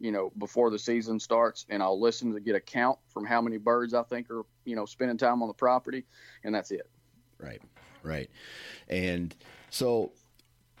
[0.00, 3.42] you know, before the season starts, and I'll listen to get a count from how
[3.42, 6.06] many birds I think are, you know, spending time on the property,
[6.42, 6.90] and that's it.
[7.38, 7.60] Right,
[8.02, 8.30] right.
[8.88, 9.34] And
[9.68, 10.12] so,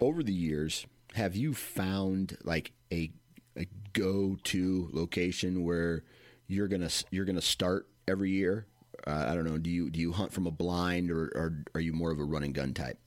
[0.00, 3.12] over the years, have you found like a
[3.56, 6.02] a go to location where
[6.46, 8.66] you're gonna you're gonna start every year?
[9.06, 9.58] Uh, I don't know.
[9.58, 12.24] Do you do you hunt from a blind, or, or are you more of a
[12.24, 12.98] running gun type?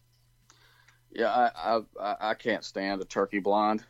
[1.14, 3.84] Yeah, I I, I can't stand a turkey blind.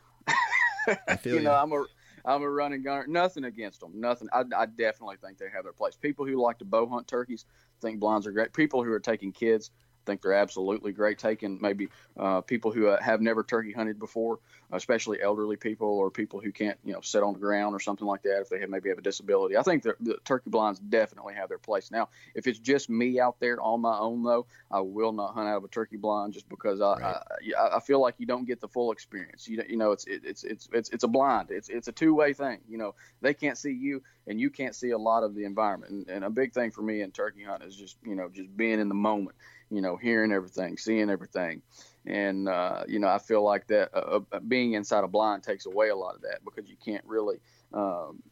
[1.08, 1.54] I feel you you know.
[1.54, 1.84] I'm a
[2.24, 3.06] I'm a running gunner.
[3.06, 3.92] Nothing against them.
[3.94, 4.28] Nothing.
[4.32, 5.96] I, I definitely think they have their place.
[5.96, 7.44] People who like to bow hunt turkeys
[7.82, 8.52] think blinds are great.
[8.52, 9.70] People who are taking kids
[10.04, 11.18] think they're absolutely great.
[11.18, 11.88] Taking maybe
[12.18, 14.38] uh, people who uh, have never turkey hunted before,
[14.72, 18.06] especially elderly people or people who can't, you know, sit on the ground or something
[18.06, 19.56] like that if they have maybe have a disability.
[19.56, 21.90] I think the, the turkey blinds definitely have their place.
[21.90, 25.48] Now, if it's just me out there on my own though, I will not hunt
[25.48, 27.22] out of a turkey blind just because I right.
[27.58, 29.48] I, I, feel like you don't get the full experience.
[29.48, 31.50] You you know, it's it, it's it's it's it's a blind.
[31.50, 32.58] It's it's a two way thing.
[32.68, 35.92] You know, they can't see you and you can't see a lot of the environment.
[35.92, 38.54] And, and a big thing for me in turkey hunt is just you know just
[38.56, 39.36] being in the moment
[39.70, 41.62] you know, hearing everything, seeing everything.
[42.06, 45.66] And, uh, you know, I feel like that uh, uh, being inside a blind takes
[45.66, 47.38] away a lot of that because you can't really
[47.72, 48.22] um,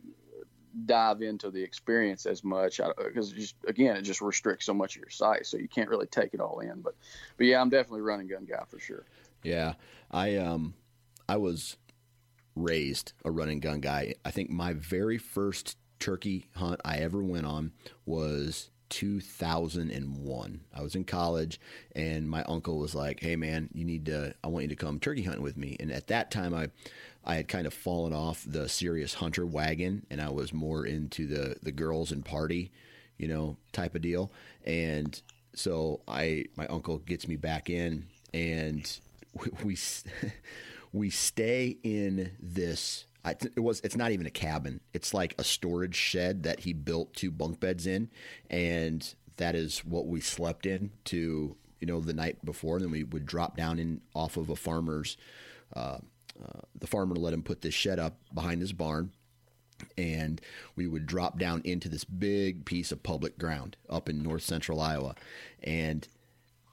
[0.87, 5.03] dive into the experience as much because just again it just restricts so much of
[5.03, 6.95] your sight so you can't really take it all in but
[7.37, 9.05] but yeah i'm definitely a running gun guy for sure
[9.43, 9.74] Yeah,
[10.11, 10.74] I um,
[11.28, 11.76] I was
[12.55, 14.14] raised a running gun guy.
[14.24, 17.72] I think my very first turkey hunt I ever went on
[18.05, 20.61] was 2001.
[20.74, 21.59] I was in college
[21.97, 25.01] and my uncle was like, "Hey man, you need to I want you to come
[25.01, 26.68] turkey hunting with me." And at that time I
[27.24, 31.26] I had kind of fallen off the serious hunter wagon and I was more into
[31.26, 32.70] the the girls and party,
[33.16, 34.30] you know, type of deal.
[34.64, 35.20] And
[35.55, 38.99] so I my uncle gets me back in and
[39.32, 39.78] we we,
[40.93, 44.81] we stay in this It was it's not even a cabin.
[44.93, 48.11] It's like a storage shed that he built two bunk beds in,
[48.51, 52.77] and that is what we slept in to you know the night before.
[52.77, 55.16] And then we would drop down in off of a farmer's.
[55.75, 55.99] Uh,
[56.43, 59.12] uh, the farmer let him put this shed up behind his barn,
[59.97, 60.41] and
[60.75, 64.81] we would drop down into this big piece of public ground up in north central
[64.81, 65.14] Iowa,
[65.62, 66.09] and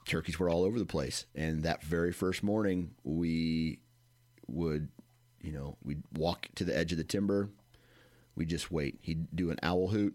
[0.08, 1.26] turkeys were all over the place.
[1.36, 3.80] And that very first morning, we
[4.48, 4.90] would
[5.42, 7.50] you know, we'd walk to the edge of the timber.
[8.36, 9.00] We'd just wait.
[9.02, 10.14] He'd do an owl hoot,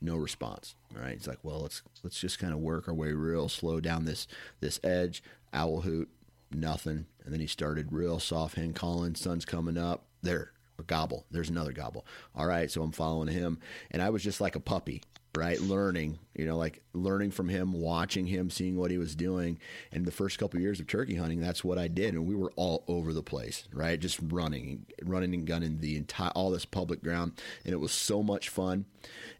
[0.00, 0.74] no response.
[0.94, 1.14] All right.
[1.14, 4.26] He's like, well, let's let's just kind of work our way real slow down this
[4.60, 5.22] this edge.
[5.52, 6.08] Owl hoot,
[6.52, 7.06] nothing.
[7.24, 9.14] And then he started real soft hand calling.
[9.14, 10.04] Sun's coming up.
[10.22, 11.24] There, a gobble.
[11.30, 12.04] There's another gobble.
[12.34, 12.70] All right.
[12.70, 13.58] So I'm following him,
[13.90, 15.02] and I was just like a puppy
[15.36, 15.60] right?
[15.60, 19.58] Learning, you know, like learning from him, watching him, seeing what he was doing.
[19.92, 22.34] And the first couple of years of turkey hunting, that's what I did, and we
[22.34, 23.98] were all over the place, right?
[23.98, 27.32] Just running, running and gunning the entire all this public ground,
[27.64, 28.86] and it was so much fun.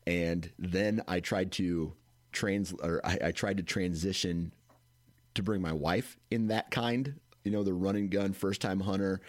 [0.06, 1.94] And then I tried to
[2.32, 4.52] trans, or I, I tried to transition
[5.34, 8.80] to bring my wife in that kind, you know, the run and gun first time
[8.80, 9.20] hunter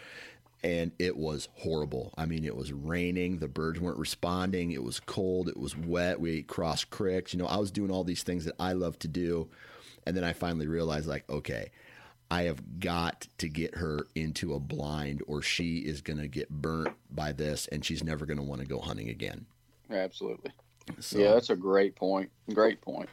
[0.63, 2.13] and it was horrible.
[2.17, 6.19] I mean, it was raining, the birds weren't responding, it was cold, it was wet.
[6.19, 7.33] We crossed creeks.
[7.33, 9.49] You know, I was doing all these things that I love to do.
[10.05, 11.71] And then I finally realized, like, okay,
[12.31, 16.49] I have got to get her into a blind or she is going to get
[16.49, 19.45] burnt by this and she's never going to want to go hunting again.
[19.89, 20.51] Absolutely.
[20.99, 22.29] So, yeah, that's a great point.
[22.53, 23.09] Great point.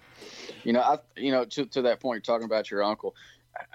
[0.62, 3.14] You know, I you know to to that point, talking about your uncle,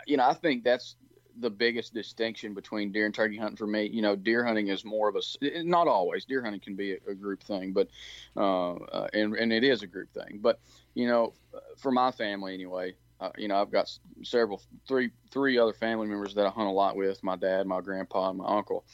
[0.08, 0.96] you know, I think that's
[1.40, 3.90] the biggest distinction between deer and turkey hunting for me.
[3.92, 6.26] You know, deer hunting is more of a not always.
[6.26, 7.88] Deer hunting can be a, a group thing, but
[8.36, 10.40] uh, uh, and and it is a group thing.
[10.42, 10.60] But
[10.94, 11.34] you know,
[11.78, 13.92] for my family anyway, uh, you know, I've got
[14.24, 17.24] several three three other family members that I hunt a lot with.
[17.24, 18.86] My dad, my grandpa, and my uncle,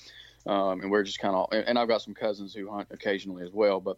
[0.45, 3.51] um, and we're just kind of and I've got some cousins who hunt occasionally as
[3.51, 3.79] well.
[3.79, 3.97] But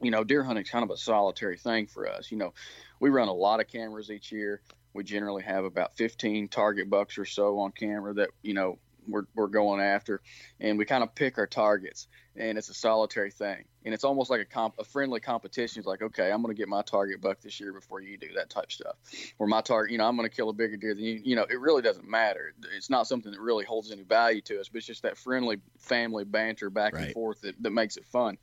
[0.00, 2.30] you know, deer hunting is kind of a solitary thing for us.
[2.30, 2.52] You know,
[3.00, 4.60] we run a lot of cameras each year
[4.94, 8.78] we generally have about 15 target bucks or so on camera that you know
[9.08, 10.20] we're, we're going after.
[10.60, 13.64] And we kind of pick our targets and it's a solitary thing.
[13.84, 15.80] And it's almost like a comp a friendly competition.
[15.80, 18.28] It's like okay i'm going to get my target buck this year before you do
[18.36, 18.96] that type stuff.
[19.38, 21.36] Or my target you know i'm going to kill a bigger deer than you you
[21.36, 22.54] know it really doesn't matter.
[22.76, 25.58] It's not something that really holds any value to us but it's just that friendly
[25.78, 27.04] family banter back right.
[27.04, 28.38] and forth that, that makes it fun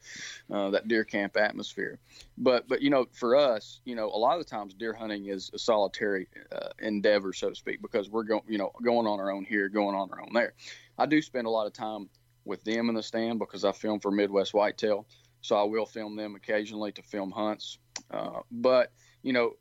[0.52, 2.00] uh, that deer camp atmosphere.
[2.38, 5.28] But but you know for us you know a lot of the times deer hunting
[5.28, 9.20] is a solitary uh, endeavor so to speak because we're going you know going on
[9.20, 10.54] our own here going on our own there.
[10.98, 12.10] I do spend a lot of time
[12.46, 15.06] with them in the stand because I film for Midwest Whitetail.
[15.42, 17.78] So I will film them occasionally to film hunts.
[18.12, 18.92] Uh, but
[19.24, 19.54] you know,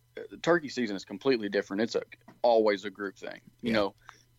[0.42, 1.82] turkey season is completely different.
[1.82, 2.02] It's a
[2.42, 3.40] always a group thing.
[3.62, 3.72] You yeah.
[3.72, 3.94] know,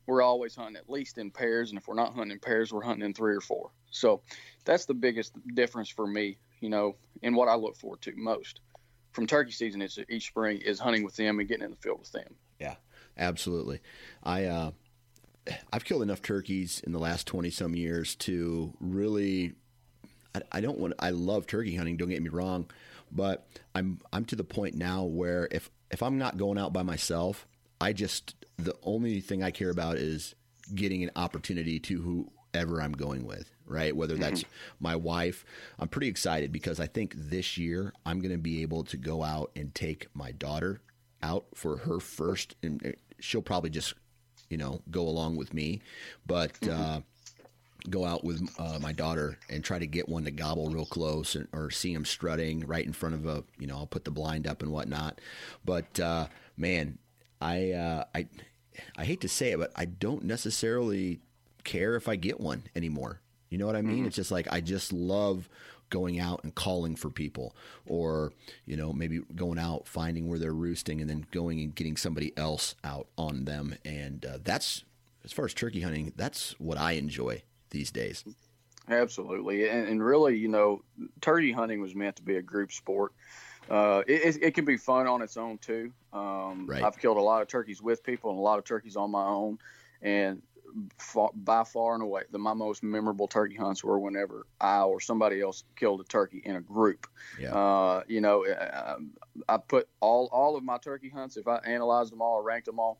[0.06, 2.84] we're always hunting at least in pairs, and if we're not hunting in pairs, we're
[2.84, 3.72] hunting in three or four.
[3.92, 4.22] So
[4.66, 6.38] that's the biggest difference for me.
[6.60, 8.62] You know, and what I look forward to most
[9.12, 12.00] from turkey season is each spring is hunting with them and getting in the field
[12.00, 12.36] with them.
[12.60, 12.76] Yeah,
[13.18, 13.82] absolutely.
[14.24, 14.72] I uh,
[15.72, 19.54] I've killed enough turkeys in the last 20 some years to really
[20.36, 22.70] I, I, don't want I love turkey hunting, don't get me wrong,
[23.12, 26.84] but I'm I'm to the point now where if if I'm not going out by
[26.84, 27.48] myself,
[27.80, 30.36] I just the only thing I care about is
[30.74, 33.96] getting an opportunity to whoever I'm going with, right?
[33.96, 34.76] Whether that's mm-hmm.
[34.80, 35.44] my wife.
[35.80, 39.24] I'm pretty excited because I think this year I'm going to be able to go
[39.24, 40.82] out and take my daughter
[41.24, 43.94] out for her first and she'll probably just
[44.52, 45.82] you know, go along with me,
[46.26, 46.82] but mm-hmm.
[46.82, 46.99] uh,
[47.89, 51.36] go out with uh, my daughter and try to get one to gobble real close
[51.36, 54.12] and, or see him strutting right in front of a, you know, I'll put the
[54.12, 55.20] blind up and whatnot.
[55.66, 56.28] But uh,
[56.58, 56.99] man,
[57.39, 58.28] I, uh, I,
[58.97, 61.22] I hate to say it, but I don't necessarily
[61.64, 63.22] care if I get one anymore.
[63.49, 63.97] You know what I mean?
[63.97, 64.08] Mm-hmm.
[64.08, 65.49] It's just like I just love
[65.92, 68.34] going out and calling for people or
[68.66, 72.34] you know maybe going out finding where they're roosting and then going and getting somebody
[72.36, 73.76] else out on them.
[73.86, 74.84] And uh, that's
[75.24, 78.26] as far as turkey hunting that's what i enjoy these days.
[78.89, 79.70] Absolutely.
[79.70, 80.82] And, and really you know
[81.20, 83.12] turkey hunting was meant to be a group sport.
[83.70, 85.94] Uh, it, it, can be fun on its own too.
[86.12, 86.84] Um, right.
[86.84, 89.24] i've killed a lot of turkeys with people and a lot of turkeys on my
[89.24, 89.60] own.
[90.02, 90.42] And
[90.98, 95.00] far, by far and away, the, my most memorable turkey hunts were whenever I or
[95.00, 97.08] somebody else killed a turkey in a group.
[97.40, 97.54] Yeah.
[97.54, 98.96] Uh, you know, I,
[99.48, 101.38] I put all all of my turkey hunts.
[101.38, 103.00] If I analyzed them all, or ranked them all,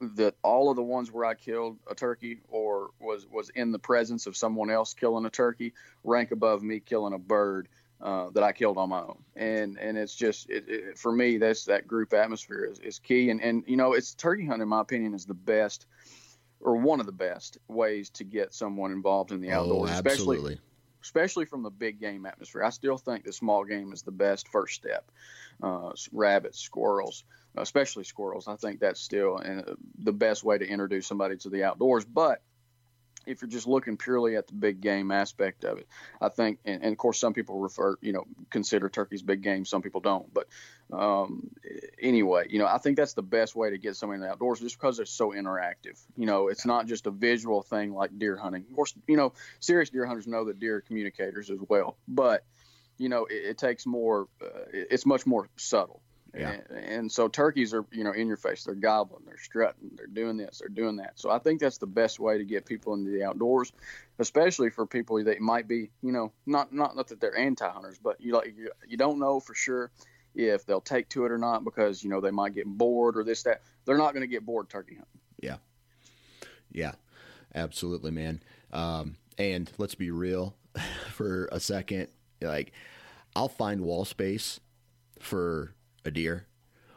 [0.00, 3.78] that all of the ones where I killed a turkey or was was in the
[3.78, 5.74] presence of someone else killing a turkey
[6.04, 7.68] rank above me killing a bird
[8.00, 9.18] uh, that I killed on my own.
[9.36, 13.30] And and it's just it, it, for me that's that group atmosphere is, is key.
[13.30, 15.86] And and you know it's turkey hunting in my opinion is the best
[16.60, 20.58] or one of the best ways to get someone involved in the Oh, outdoors, especially
[21.02, 22.62] especially from the big game atmosphere.
[22.62, 25.10] I still think the small game is the best first step.
[25.62, 27.24] Uh, rabbits, squirrels,
[27.56, 28.48] especially squirrels.
[28.48, 32.04] I think that's still uh, the best way to introduce somebody to the outdoors.
[32.04, 32.42] But
[33.26, 35.86] if you're just looking purely at the big game aspect of it,
[36.20, 39.64] I think, and, and of course, some people refer, you know, consider turkeys big game.
[39.64, 40.32] Some people don't.
[40.32, 40.48] But
[40.92, 41.50] um,
[42.00, 44.60] anyway, you know, I think that's the best way to get somebody in the outdoors,
[44.60, 46.00] just because they're so interactive.
[46.16, 48.64] You know, it's not just a visual thing like deer hunting.
[48.68, 52.44] Of course, you know, serious deer hunters know that deer are communicators as well, but
[52.98, 54.28] you know, it, it takes more.
[54.42, 56.02] Uh, it's much more subtle.
[56.34, 56.56] Yeah.
[56.70, 58.64] And, and so turkeys are, you know, in your face.
[58.64, 61.18] They're gobbling, they're strutting, they're doing this, they're doing that.
[61.18, 63.72] So I think that's the best way to get people into the outdoors,
[64.18, 68.20] especially for people that might be, you know, not not, not that they're anti-hunters, but
[68.20, 69.90] you like you, you don't know for sure
[70.34, 73.24] if they'll take to it or not because you know they might get bored or
[73.24, 73.62] this that.
[73.84, 75.20] They're not going to get bored turkey hunting.
[75.40, 75.56] Yeah.
[76.70, 76.92] Yeah.
[77.54, 78.40] Absolutely, man.
[78.72, 80.54] Um, and let's be real
[81.10, 82.08] for a second.
[82.40, 82.72] Like,
[83.34, 84.60] I'll find wall space
[85.18, 85.74] for
[86.04, 86.46] a deer,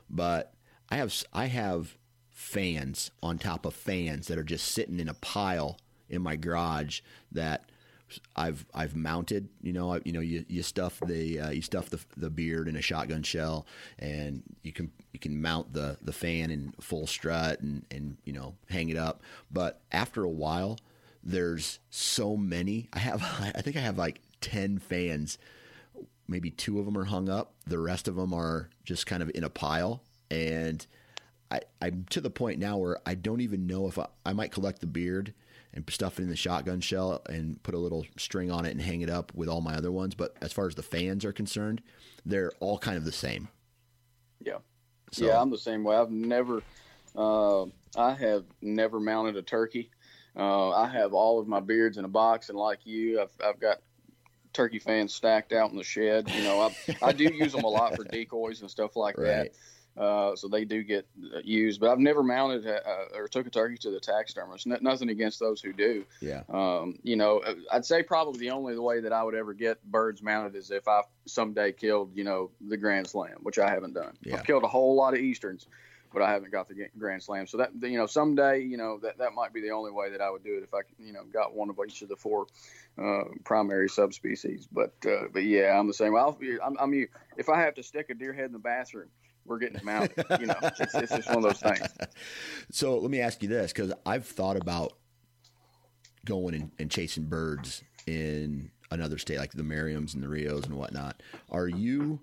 [0.09, 0.53] but
[0.89, 1.97] I have I have
[2.29, 5.77] fans on top of fans that are just sitting in a pile
[6.09, 7.01] in my garage
[7.31, 7.69] that
[8.35, 9.49] I've I've mounted.
[9.61, 12.67] You know, I, you know, you, you stuff the uh, you stuff the, the beard
[12.67, 13.65] in a shotgun shell,
[13.99, 18.33] and you can you can mount the the fan in full strut and and you
[18.33, 19.21] know hang it up.
[19.51, 20.79] But after a while,
[21.23, 22.89] there's so many.
[22.93, 23.23] I have
[23.55, 25.37] I think I have like ten fans.
[26.27, 27.53] Maybe two of them are hung up.
[27.65, 30.01] The rest of them are just kind of in a pile,
[30.31, 30.85] and
[31.51, 34.51] I, I'm to the point now where I don't even know if I, I might
[34.51, 35.33] collect the beard
[35.73, 38.81] and stuff it in the shotgun shell and put a little string on it and
[38.81, 40.15] hang it up with all my other ones.
[40.15, 41.81] But as far as the fans are concerned,
[42.25, 43.47] they're all kind of the same.
[44.39, 44.57] Yeah.
[45.11, 45.95] So- yeah, I'm the same way.
[45.95, 46.61] I've never,
[47.15, 47.63] uh,
[47.95, 49.89] I have never mounted a turkey.
[50.35, 53.59] Uh, I have all of my beards in a box, and like you, I've, I've
[53.59, 53.79] got
[54.53, 56.29] turkey fans stacked out in the shed.
[56.29, 59.25] You know, I, I do use them a lot for decoys and stuff like Right.
[59.25, 59.51] that.
[59.95, 62.79] Uh, so they do get uh, used, but I've never mounted uh,
[63.15, 64.65] or took a turkey to the taxidermist.
[64.65, 66.03] N- nothing against those who do.
[66.19, 66.41] Yeah.
[66.49, 69.83] Um, you know, uh, I'd say probably the only way that I would ever get
[69.83, 73.93] birds mounted is if I someday killed, you know, the Grand Slam, which I haven't
[73.93, 74.17] done.
[74.23, 74.37] Yeah.
[74.37, 75.67] I've killed a whole lot of Easterns,
[76.13, 77.47] but I haven't got the Grand Slam.
[77.47, 80.21] So that, you know, someday, you know, that, that might be the only way that
[80.21, 82.45] I would do it if I, you know, got one of each of the four
[83.01, 84.67] uh, primary subspecies.
[84.71, 86.15] But, uh, but yeah, I'm the same.
[86.15, 87.07] I'll, be, I'm, I'm you.
[87.37, 89.09] If I have to stick a deer head in the bathroom,
[89.45, 90.23] we're getting it mounted.
[90.39, 91.81] You know, it's, it's just one of those things.
[92.71, 94.93] So let me ask you this, because I've thought about
[96.25, 100.75] going and, and chasing birds in another state, like the Merriams and the Rios and
[100.75, 101.21] whatnot.
[101.49, 102.19] Are you?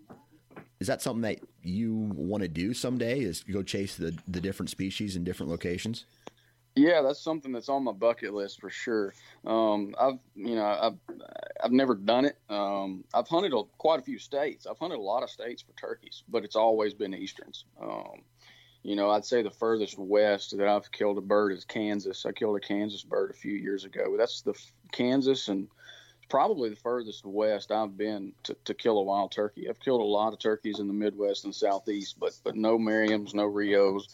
[0.80, 3.20] Is that something that you want to do someday?
[3.20, 6.06] Is go chase the the different species in different locations?
[6.76, 9.12] Yeah, that's something that's on my bucket list for sure.
[9.44, 11.18] Um, I've, you know, I've,
[11.62, 12.38] I've never done it.
[12.48, 14.66] Um, I've hunted a, quite a few states.
[14.66, 17.64] I've hunted a lot of states for turkeys, but it's always been easterns.
[17.82, 18.22] Um,
[18.82, 22.24] you know, I'd say the furthest west that I've killed a bird is Kansas.
[22.24, 24.14] I killed a Kansas bird a few years ago.
[24.16, 24.54] That's the
[24.92, 25.68] Kansas and
[26.30, 29.68] probably the furthest west I've been to, to kill a wild turkey.
[29.68, 33.34] I've killed a lot of turkeys in the Midwest and Southeast, but but no Merriams,
[33.34, 34.08] no Rios.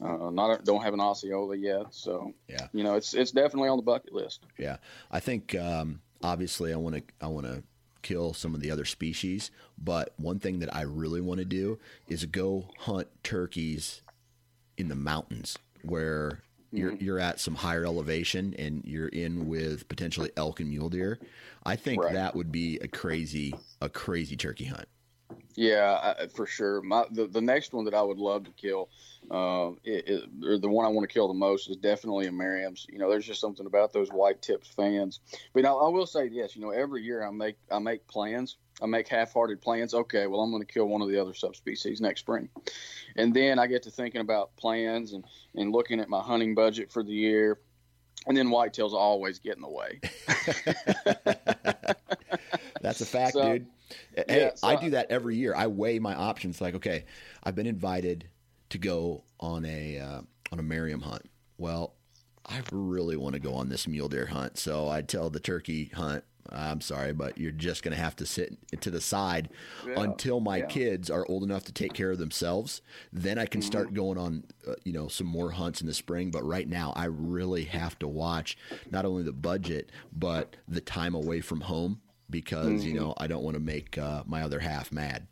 [0.00, 2.68] Uh, not don't have an Osceola yet, so Yeah.
[2.72, 4.44] you know it's it's definitely on the bucket list.
[4.58, 4.76] Yeah,
[5.10, 7.62] I think um, obviously I want to I want to
[8.02, 11.78] kill some of the other species, but one thing that I really want to do
[12.08, 14.02] is go hunt turkeys
[14.78, 16.42] in the mountains where
[16.76, 21.18] you're you're at some higher elevation and you're in with potentially elk and mule deer.
[21.64, 22.14] I think Right.
[22.14, 24.88] that would be a crazy a crazy turkey hunt.
[25.56, 26.82] Yeah, I, for sure.
[26.82, 28.90] My the, the next one that I would love to kill,
[29.30, 32.32] uh, it, it, or the one I want to kill the most is definitely a
[32.32, 32.86] Merriam's.
[32.88, 35.20] You know, there's just something about those white tipped fans.
[35.54, 36.54] But I will say this.
[36.54, 38.56] You know, every year I make I make plans.
[38.82, 39.94] I make half-hearted plans.
[39.94, 42.48] Okay, well I'm going to kill one of the other subspecies next spring,
[43.16, 45.24] and then I get to thinking about plans and
[45.54, 47.58] and looking at my hunting budget for the year.
[48.28, 50.00] And then whitetails always get in the way.
[52.80, 53.66] That's a fact, So- dude.
[54.16, 55.54] Hey, yeah, so- I do that every year.
[55.54, 56.60] I weigh my options.
[56.60, 57.04] Like, okay,
[57.44, 58.28] I've been invited
[58.70, 60.20] to go on a uh,
[60.50, 61.22] on a Merriam hunt.
[61.56, 61.94] Well,
[62.44, 64.58] I really want to go on this mule deer hunt.
[64.58, 68.26] So I tell the turkey hunt, I'm sorry, but you're just going to have to
[68.26, 69.48] sit to the side
[69.86, 70.66] yeah, until my yeah.
[70.66, 72.82] kids are old enough to take care of themselves.
[73.12, 73.66] Then I can mm-hmm.
[73.66, 76.30] start going on, uh, you know, some more hunts in the spring.
[76.30, 78.56] But right now, I really have to watch
[78.90, 82.88] not only the budget but the time away from home because mm-hmm.
[82.88, 85.26] you know I don't want to make uh, my other half mad.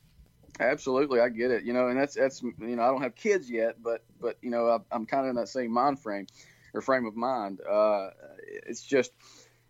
[0.61, 1.65] Absolutely, I get it.
[1.65, 4.51] You know, and that's that's you know I don't have kids yet, but but you
[4.51, 6.27] know I, am kind of in that same mind frame
[6.73, 7.61] or frame of mind.
[7.69, 8.11] Uh,
[8.47, 9.13] it's just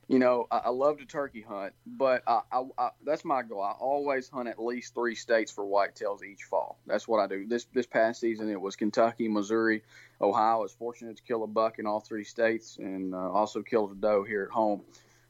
[0.09, 2.41] you know, I, I, love to turkey hunt, but I,
[2.79, 3.63] I, that's my goal.
[3.63, 6.79] I always hunt at least three states for whitetails each fall.
[6.87, 7.47] That's what I do.
[7.47, 9.83] This this past season, it was Kentucky, Missouri,
[10.21, 10.57] Ohio.
[10.57, 13.93] I was fortunate to kill a buck in all three states, and uh, also killed
[13.93, 14.83] a doe here at home.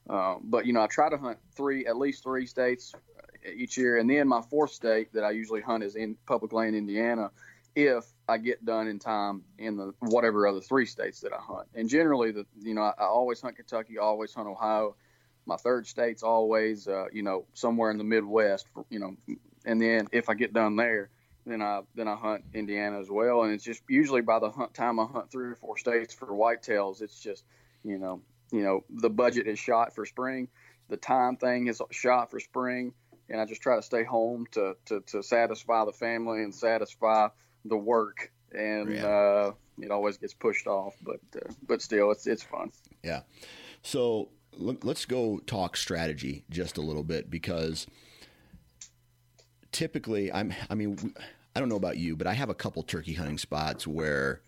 [0.09, 3.77] Uh, but you know, I try to hunt three, at least three states uh, each
[3.77, 7.31] year, and then my fourth state that I usually hunt is in public land, Indiana,
[7.75, 11.68] if I get done in time in the whatever other three states that I hunt.
[11.75, 14.97] And generally, the you know I, I always hunt Kentucky, always hunt Ohio.
[15.47, 19.16] My third state's always uh, you know somewhere in the Midwest, for, you know.
[19.66, 21.11] And then if I get done there,
[21.47, 23.43] then I then I hunt Indiana as well.
[23.43, 26.29] And it's just usually by the hunt time I hunt three or four states for
[26.29, 27.45] whitetails, it's just
[27.83, 28.22] you know
[28.53, 30.49] you know the budget is shot for spring,
[30.89, 32.95] the time thing is shot for spring,
[33.29, 37.29] and I just try to stay home to to, to satisfy the family and satisfy
[37.64, 39.06] the work, and yeah.
[39.06, 40.94] uh, it always gets pushed off.
[41.02, 42.70] But uh, but still, it's it's fun.
[43.02, 43.20] Yeah.
[43.82, 47.86] So let's go talk strategy just a little bit because
[49.72, 51.14] typically I'm I mean
[51.54, 54.40] I don't know about you, but I have a couple turkey hunting spots where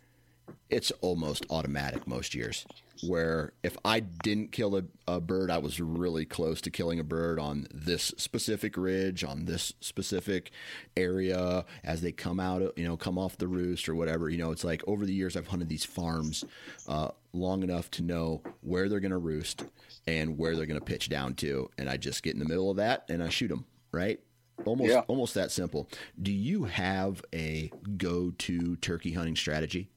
[0.69, 2.67] it's almost automatic most years.
[3.07, 7.05] Where if I didn't kill a, a, bird, I was really close to killing a
[7.05, 10.51] bird on this specific ridge, on this specific
[10.97, 14.31] area as they come out, you know, come off the roost or whatever.
[14.31, 16.43] You know, it's like over the years I've hunted these farms
[16.89, 19.65] uh, long enough to know where they're going to roost
[20.07, 22.71] and where they're going to pitch down to, and I just get in the middle
[22.71, 23.67] of that and I shoot them.
[23.93, 24.21] Right?
[24.65, 25.03] Almost, yeah.
[25.07, 25.89] almost that simple.
[26.21, 29.91] Do you have a go-to turkey hunting strategy?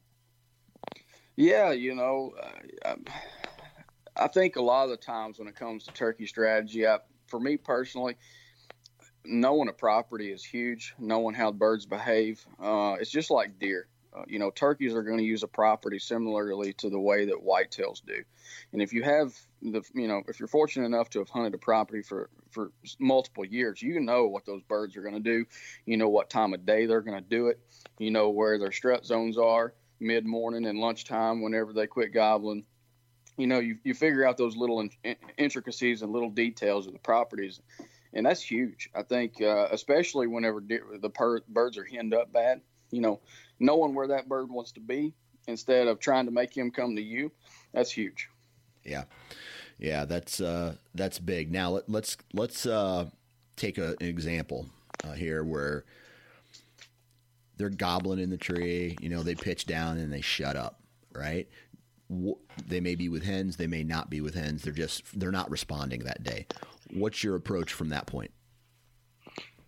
[1.40, 2.34] Yeah, you know,
[2.84, 2.96] I,
[4.14, 7.40] I think a lot of the times when it comes to turkey strategy, I, for
[7.40, 8.18] me personally,
[9.24, 10.94] knowing a property is huge.
[10.98, 13.88] Knowing how birds behave, uh, it's just like deer.
[14.14, 17.36] Uh, you know, turkeys are going to use a property similarly to the way that
[17.36, 18.22] whitetails do.
[18.74, 19.32] And if you have
[19.62, 23.46] the, you know, if you're fortunate enough to have hunted a property for for multiple
[23.46, 25.46] years, you know what those birds are going to do.
[25.86, 27.60] You know what time of day they're going to do it.
[27.98, 32.64] You know where their strut zones are mid morning and lunchtime whenever they quit gobbling.
[33.36, 34.90] You know, you, you figure out those little in,
[35.38, 37.60] intricacies and little details of the properties,
[38.12, 38.90] and that's huge.
[38.94, 43.20] I think, uh, especially whenever the per- birds are henned up bad, you know,
[43.58, 45.14] knowing where that bird wants to be
[45.46, 47.32] instead of trying to make him come to you,
[47.72, 48.28] that's huge.
[48.84, 49.04] Yeah,
[49.78, 51.50] yeah, that's uh, that's big.
[51.50, 53.06] Now let, us let's, let's uh,
[53.56, 54.66] take a, an example
[55.04, 55.84] uh, here where
[57.60, 58.96] they're gobbling in the tree.
[59.00, 60.80] You know, they pitch down and they shut up,
[61.14, 61.46] right?
[62.66, 64.62] They may be with hens, they may not be with hens.
[64.62, 66.46] They're just they're not responding that day.
[66.94, 68.32] What's your approach from that point?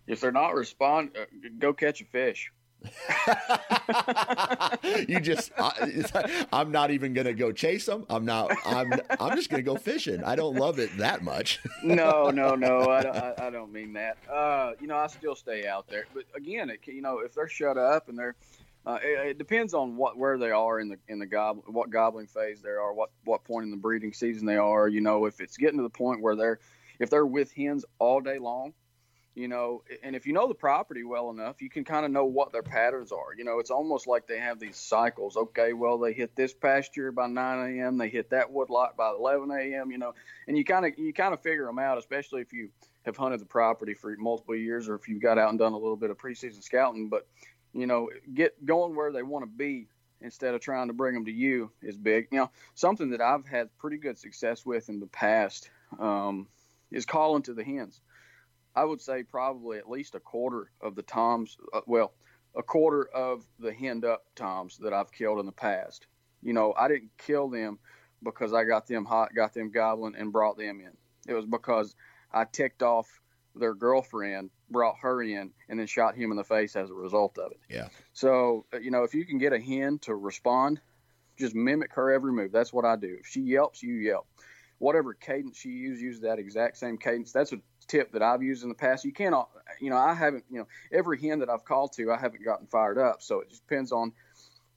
[0.07, 1.25] If they're not respond, uh,
[1.59, 2.51] go catch a fish.
[5.07, 9.49] you just I, am not even gonna go chase them i'm not i'm i'm just
[9.49, 10.23] gonna go fishing.
[10.23, 11.59] I don't love it that much.
[11.83, 12.83] No no no.
[12.83, 14.17] I I, don't mean that.
[14.31, 16.05] Uh, you know i still stay out there.
[16.13, 18.35] But again it, you know if they're shut up and they're
[18.85, 21.89] uh, it, it, depends on what where they are in the in the gob what
[21.89, 24.87] gobbling phase they are what what point in the breeding season they are.
[24.87, 26.59] You know if it's getting to the point where they're
[26.99, 28.73] if they're with hens all day long
[29.35, 32.25] you know and if you know the property well enough you can kind of know
[32.25, 33.33] what their patterns are.
[33.37, 35.35] You know it's almost like they have these cycles.
[35.35, 39.51] Okay well they hit this pasture by 9 a.m they hit that woodlot by 11
[39.51, 40.13] a.m you know
[40.47, 42.69] and you kind of you kind of figure them out especially if you
[43.05, 45.77] have hunted the property for multiple years or if you've got out and done a
[45.77, 47.09] little bit of preseason scouting.
[47.09, 47.27] But
[47.73, 49.87] you know get going where they want to be
[50.21, 52.27] instead of trying to bring them to you is big.
[52.31, 55.69] You know something that i've had pretty good success with in the past
[55.99, 56.47] um,
[56.91, 57.99] is calling to the hens
[58.75, 62.13] I would say probably at least a quarter of the toms, uh, well,
[62.55, 66.07] a quarter of the henned up toms that I've killed in the past.
[66.41, 67.79] You know, I didn't kill them
[68.23, 70.91] because I got them hot, got them gobbling, and brought them in.
[71.27, 71.95] It was because
[72.31, 73.07] I ticked off
[73.55, 77.37] their girlfriend, brought her in, and then shot him in the face as a result
[77.37, 77.59] of it.
[77.69, 77.87] Yeah.
[78.13, 80.81] So, uh, you know, if you can get a hen to respond,
[81.37, 82.51] just mimic her every move.
[82.51, 83.17] That's what I do.
[83.19, 84.27] If she yelps, you yelp.
[84.79, 87.31] Whatever cadence she uses, use that exact same cadence.
[87.31, 87.57] That's a
[87.87, 89.05] tip that I've used in the past.
[89.05, 92.17] You cannot, you know, I haven't, you know, every hen that I've called to, I
[92.17, 93.21] haven't gotten fired up.
[93.21, 94.13] So it just depends on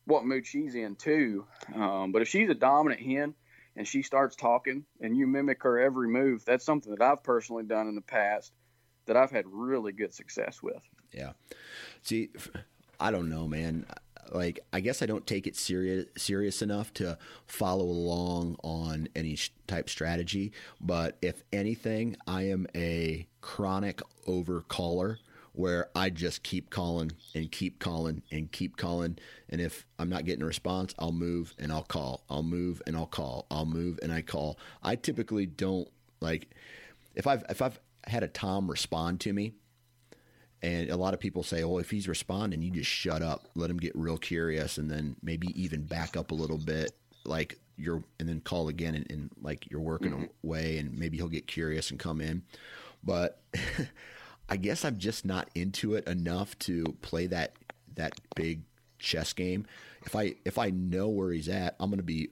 [0.05, 1.47] what mood she's in too.
[1.75, 3.35] Um, but if she's a dominant hen
[3.77, 7.65] and she starts talking and you mimic her every move, that's something that I've personally
[7.65, 8.53] done in the past
[9.07, 10.83] that I've had really good success with.
[11.13, 11.33] Yeah.
[12.03, 12.31] See,
[12.99, 13.87] I don't know, man.
[14.35, 19.39] Like, I guess I don't take it serious serious enough to follow along on any
[19.67, 20.53] type strategy.
[20.81, 25.19] But if anything, I am a chronic overcaller
[25.53, 29.19] where I just keep calling and keep calling and keep calling.
[29.49, 32.25] And if I'm not getting a response, I'll move and I'll call.
[32.29, 33.47] I'll move and I'll call.
[33.51, 34.59] I'll move and I call.
[34.83, 35.89] I typically don't
[36.21, 36.51] like
[37.15, 39.55] if I've if I've had a Tom respond to me,
[40.63, 43.71] and a lot of people say, "Oh, if he's responding, you just shut up, let
[43.71, 46.93] him get real curious, and then maybe even back up a little bit,
[47.25, 50.47] like you're, and then call again, and, and like you're working mm-hmm.
[50.47, 52.43] away, and maybe he'll get curious and come in."
[53.05, 53.41] But
[54.49, 57.53] I guess I'm just not into it enough to play that
[57.95, 58.63] that big
[58.99, 59.67] chess game.
[60.05, 62.31] If I if I know where he's at, I'm going to be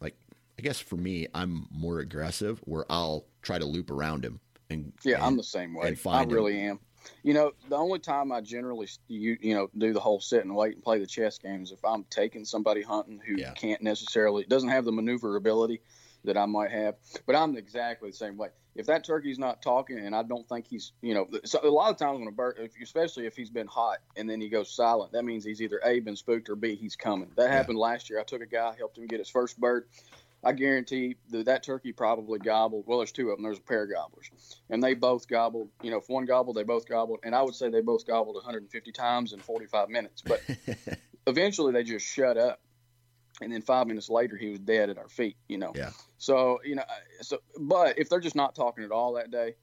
[0.00, 0.14] like
[0.58, 4.92] I guess for me, I'm more aggressive where I'll try to loop around him and
[5.04, 5.96] Yeah, and, I'm the same way.
[6.06, 6.72] I really him.
[6.72, 6.80] am.
[7.22, 10.54] You know, the only time I generally you you know do the whole sit and
[10.54, 13.52] wait and play the chess game is if I'm taking somebody hunting who yeah.
[13.52, 15.80] can't necessarily doesn't have the maneuverability
[16.24, 16.96] that I might have.
[17.26, 18.48] But I'm exactly the same way.
[18.74, 21.90] If that turkey's not talking, and I don't think he's, you know, so a lot
[21.90, 25.12] of times when a bird, especially if he's been hot and then he goes silent,
[25.12, 27.30] that means he's either a been spooked or b he's coming.
[27.36, 28.18] That happened last year.
[28.18, 29.86] I took a guy, helped him get his first bird.
[30.44, 32.84] I guarantee that that turkey probably gobbled.
[32.86, 33.44] Well, there's two of them.
[33.44, 34.30] There's a pair of gobblers,
[34.70, 35.70] and they both gobbled.
[35.82, 38.36] You know, if one gobbled, they both gobbled, and I would say they both gobbled
[38.36, 40.22] 150 times in 45 minutes.
[40.22, 40.42] But
[41.26, 42.60] eventually, they just shut up
[43.40, 46.60] and then five minutes later he was dead at our feet you know yeah so
[46.64, 46.84] you know
[47.20, 49.54] so but if they're just not talking at all that day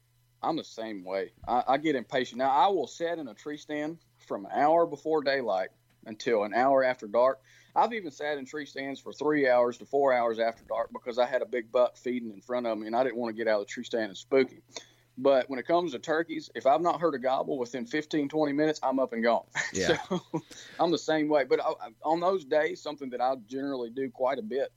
[0.43, 3.57] i'm the same way i, I get impatient now i will sit in a tree
[3.57, 5.69] stand from an hour before daylight
[6.05, 7.39] until an hour after dark
[7.75, 11.17] i've even sat in tree stands for three hours to four hours after dark because
[11.17, 13.37] i had a big buck feeding in front of me and i didn't want to
[13.37, 14.61] get out of the tree stand and spook him
[15.17, 18.53] but when it comes to turkeys, if I've not heard a gobble within 15, 20
[18.53, 19.45] minutes, I'm up and gone.
[19.73, 19.97] Yeah.
[20.09, 20.21] so
[20.79, 21.43] I'm the same way.
[21.43, 24.71] But I, on those days, something that I generally do quite a bit,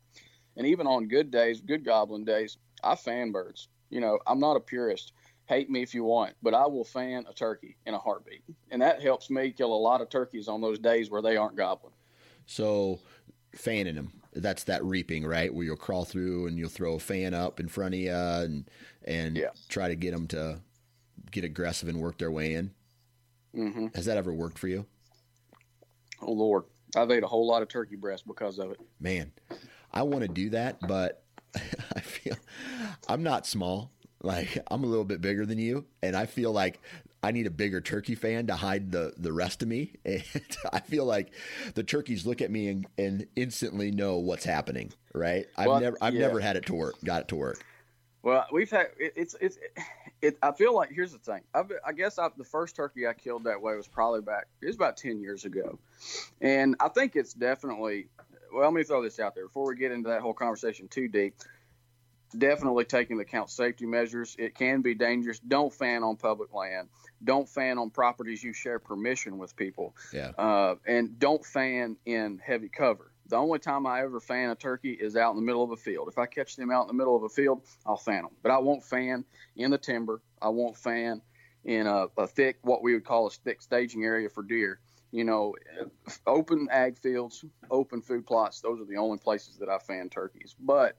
[0.56, 3.68] and even on good days, good gobbling days, I fan birds.
[3.90, 5.12] You know, I'm not a purist.
[5.46, 8.42] Hate me if you want, but I will fan a turkey in a heartbeat.
[8.70, 11.56] And that helps me kill a lot of turkeys on those days where they aren't
[11.56, 11.92] gobbling.
[12.46, 13.00] So,
[13.52, 15.52] fanning them that's that reaping, right?
[15.52, 18.68] Where you'll crawl through and you'll throw a fan up in front of you and
[19.04, 19.50] and yeah.
[19.68, 20.60] try to get them to
[21.30, 22.70] get aggressive and work their way in.
[23.54, 23.86] Mm-hmm.
[23.94, 24.86] Has that ever worked for you?
[26.20, 26.64] Oh Lord,
[26.96, 28.80] I've ate a whole lot of turkey breast because of it.
[29.00, 29.32] Man,
[29.92, 31.22] I want to do that, but
[31.54, 32.36] I feel
[33.08, 33.90] I'm not small.
[34.22, 36.80] Like I'm a little bit bigger than you, and I feel like
[37.24, 39.92] I need a bigger turkey fan to hide the the rest of me.
[40.04, 40.22] And
[40.72, 41.32] I feel like
[41.74, 44.92] the turkeys look at me and, and instantly know what's happening.
[45.14, 45.46] Right?
[45.56, 46.26] I've well, never I've yeah.
[46.26, 46.96] never had it to work.
[47.02, 47.64] Got it to work.
[48.22, 49.58] Well, we've had it, it's it's
[50.22, 51.40] it, I feel like here's the thing.
[51.54, 54.46] I've, i guess I, the first turkey I killed that way was probably back.
[54.62, 55.78] It was about ten years ago,
[56.40, 58.08] and I think it's definitely.
[58.52, 61.08] Well, let me throw this out there before we get into that whole conversation too
[61.08, 61.34] deep
[62.36, 64.36] definitely taking the count safety measures.
[64.38, 65.38] It can be dangerous.
[65.38, 66.88] Don't fan on public land.
[67.22, 69.94] Don't fan on properties you share permission with people.
[70.12, 70.32] Yeah.
[70.36, 73.10] Uh, and don't fan in heavy cover.
[73.26, 75.76] The only time I ever fan a turkey is out in the middle of a
[75.76, 76.08] field.
[76.08, 78.32] If I catch them out in the middle of a field, I'll fan them.
[78.42, 79.24] But I won't fan
[79.56, 80.20] in the timber.
[80.42, 81.22] I won't fan
[81.64, 84.78] in a, a thick, what we would call a thick staging area for deer.
[85.10, 85.54] You know,
[86.26, 88.60] open ag fields, open food plots.
[88.60, 90.54] Those are the only places that I fan turkeys.
[90.58, 90.98] But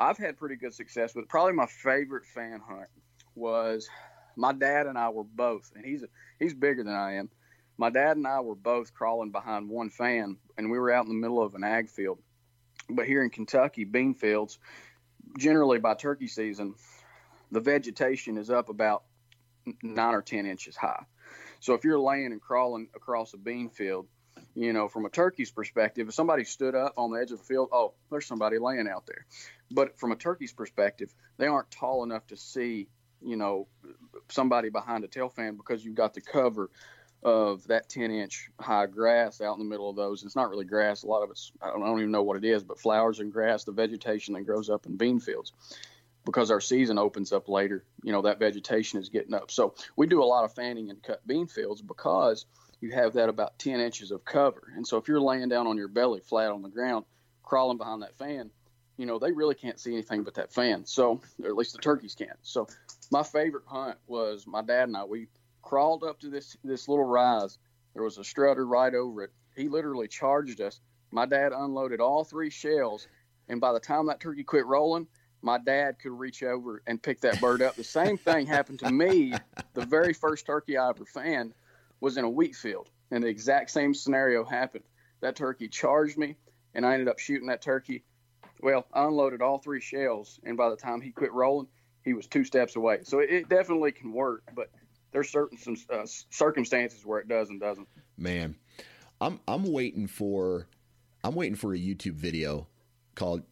[0.00, 1.28] I've had pretty good success with.
[1.28, 2.88] Probably my favorite fan hunt
[3.34, 3.86] was
[4.34, 6.06] my dad and I were both, and he's a,
[6.38, 7.28] he's bigger than I am.
[7.76, 11.10] My dad and I were both crawling behind one fan, and we were out in
[11.10, 12.18] the middle of an ag field.
[12.88, 14.58] But here in Kentucky, bean fields,
[15.38, 16.74] generally by turkey season,
[17.52, 19.04] the vegetation is up about
[19.82, 21.04] nine or ten inches high.
[21.60, 24.06] So if you're laying and crawling across a bean field,
[24.54, 27.44] you know, from a turkey's perspective, if somebody stood up on the edge of the
[27.44, 29.26] field, oh, there's somebody laying out there.
[29.70, 32.88] But from a turkey's perspective, they aren't tall enough to see,
[33.22, 33.68] you know,
[34.28, 36.70] somebody behind a tail fan because you've got the cover
[37.22, 40.24] of that 10 inch high grass out in the middle of those.
[40.24, 41.02] It's not really grass.
[41.02, 43.20] A lot of it's, I don't, I don't even know what it is, but flowers
[43.20, 45.52] and grass, the vegetation that grows up in bean fields.
[46.24, 49.50] Because our season opens up later, you know, that vegetation is getting up.
[49.50, 52.44] So we do a lot of fanning and cut bean fields because
[52.80, 54.72] you have that about 10 inches of cover.
[54.74, 57.04] And so if you're laying down on your belly flat on the ground,
[57.42, 58.50] crawling behind that fan,
[58.96, 60.84] you know, they really can't see anything but that fan.
[60.84, 62.38] So, or at least the turkeys can't.
[62.42, 62.68] So,
[63.10, 65.04] my favorite hunt was my dad and I.
[65.04, 65.28] We
[65.62, 67.58] crawled up to this this little rise.
[67.94, 69.30] There was a strutter right over it.
[69.56, 73.08] He literally charged us, My dad unloaded all three shells,
[73.48, 75.06] and by the time that turkey quit rolling,
[75.42, 77.74] my dad could reach over and pick that bird up.
[77.74, 79.32] The same thing happened to me.
[79.74, 81.54] The very first turkey I ever fanned
[82.00, 84.84] was in a wheat field, and the exact same scenario happened.
[85.20, 86.36] That turkey charged me,
[86.74, 88.04] and I ended up shooting that turkey.
[88.60, 91.68] Well, I unloaded all three shells, and by the time he quit rolling,
[92.04, 93.00] he was two steps away.
[93.04, 94.70] So it, definitely can work, but
[95.12, 97.88] there's certain some uh, circumstances where it does and doesn't.
[98.16, 98.56] Man,
[99.20, 100.66] I'm I'm waiting for
[101.24, 102.66] I'm waiting for a YouTube video
[103.14, 103.42] called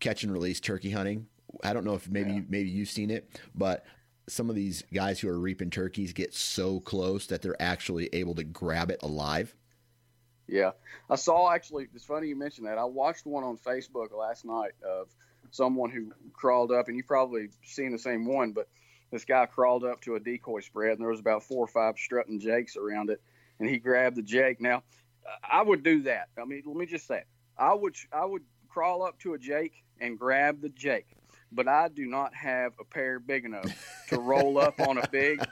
[0.00, 1.26] "Catch and Release Turkey Hunting."
[1.62, 2.40] I don't know if maybe yeah.
[2.48, 3.84] maybe you've seen it, but
[4.28, 8.34] some of these guys who are reaping turkeys get so close that they're actually able
[8.36, 9.54] to grab it alive.
[10.46, 10.70] Yeah,
[11.10, 11.88] I saw actually.
[11.94, 12.78] It's funny you mentioned that.
[12.78, 15.08] I watched one on Facebook last night of
[15.50, 18.68] someone who crawled up, and you've probably seen the same one, but
[19.10, 21.96] this guy crawled up to a decoy spread, and there was about four or five
[21.98, 23.20] strutting jakes around it,
[23.58, 24.60] and he grabbed the jake.
[24.60, 24.82] Now,
[25.42, 26.28] I would do that.
[26.40, 27.24] I mean, let me just say,
[27.56, 31.08] I would I would crawl up to a jake and grab the jake,
[31.52, 33.66] but I do not have a pair big enough
[34.08, 35.44] to roll up on a big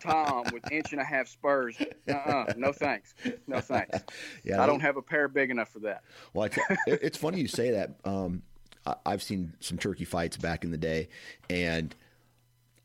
[0.00, 1.76] tom with inch and a half spurs.
[2.08, 3.14] Uh-uh, no thanks,
[3.46, 3.98] no thanks.
[4.44, 6.02] Yeah, I don't have a pair big enough for that.
[6.34, 6.48] Well,
[6.86, 7.96] it's funny you say that.
[8.04, 8.42] Um,
[9.04, 11.08] I've seen some turkey fights back in the day,
[11.50, 11.94] and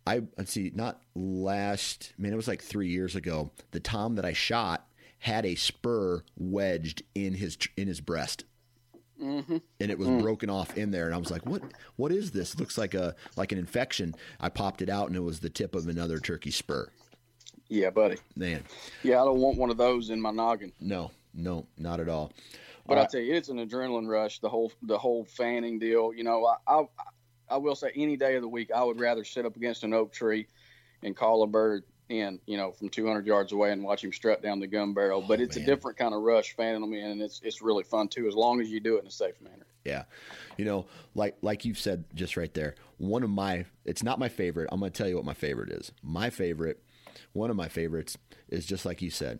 [0.06, 3.52] I let's see, not last man, it was like three years ago.
[3.72, 4.88] The tom that I shot
[5.20, 8.44] had a spur wedged in his in his breast.
[9.24, 9.58] Mm-hmm.
[9.80, 10.22] And it was mm.
[10.22, 11.64] broken off in there, and I was like, "What?
[11.96, 12.54] What is this?
[12.54, 15.50] It looks like a like an infection." I popped it out, and it was the
[15.50, 16.90] tip of another turkey spur.
[17.70, 18.18] Yeah, buddy.
[18.36, 18.64] Man.
[19.02, 20.74] Yeah, I don't want one of those in my noggin.
[20.80, 22.34] No, no, not at all.
[22.86, 24.40] But uh, I tell you, it's an adrenaline rush.
[24.40, 26.14] The whole the whole fanning deal.
[26.14, 26.84] You know, I, I
[27.50, 29.94] I will say any day of the week, I would rather sit up against an
[29.94, 30.48] oak tree
[31.02, 34.42] and call a bird in, you know, from 200 yards away and watch him strut
[34.42, 35.22] down the gun barrel.
[35.24, 35.64] Oh, but it's man.
[35.64, 38.36] a different kind of rush fanning them in, and it's it's really fun too, as
[38.36, 39.66] long as you do it in a safe manner.
[39.84, 40.04] Yeah,
[40.58, 40.86] you know,
[41.16, 42.76] like like you've said just right there.
[42.98, 44.70] One of my, it's not my favorite.
[44.72, 45.92] I'm going to tell you what my favorite is.
[46.02, 46.82] My favorite,
[47.34, 49.40] one of my favorites, is just like you said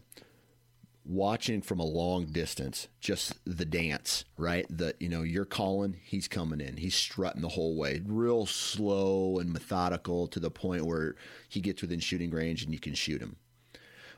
[1.06, 4.66] watching from a long distance, just the dance, right?
[4.70, 9.40] That you know, you're calling, he's coming in, he's strutting the whole way, real slow
[9.40, 11.16] and methodical to the point where
[11.50, 13.36] he gets within shooting range and you can shoot him,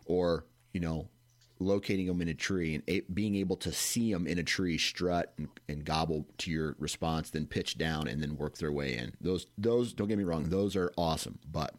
[0.05, 1.07] or you know,
[1.59, 4.77] locating him in a tree and a- being able to see him in a tree
[4.77, 8.97] strut and, and, gobble to your response, then pitch down and then work their way
[8.97, 9.13] in.
[9.21, 11.73] Those, those, don't get me wrong, those are awesome, but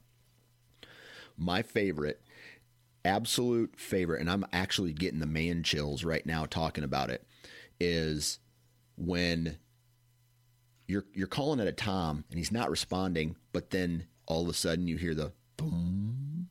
[1.37, 2.23] my favorite
[3.07, 7.27] absolute favorite, and I'm actually getting the man chills right now talking about it,
[7.81, 8.39] is
[8.97, 9.57] when
[10.87, 14.55] you're you're calling at a tom and he's not responding, but then all of a
[14.55, 16.49] sudden you hear the boom,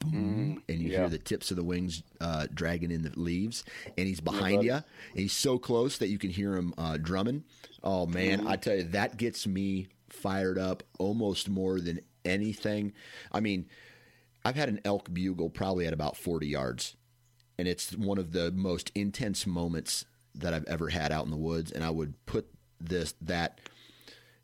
[0.00, 0.98] boom, mm, and you yeah.
[0.98, 3.64] hear the tips of the wings uh, dragging in the leaves,
[3.96, 6.96] and he's behind yeah, you, and he's so close that you can hear him uh,
[6.96, 7.44] drumming.
[7.82, 8.48] Oh man, mm-hmm.
[8.48, 12.92] I tell you, that gets me fired up almost more than anything.
[13.32, 13.66] I mean,
[14.44, 16.96] I've had an elk bugle probably at about 40 yards,
[17.58, 21.36] and it's one of the most intense moments that I've ever had out in the
[21.36, 21.70] woods.
[21.70, 22.46] And I would put
[22.80, 23.60] this that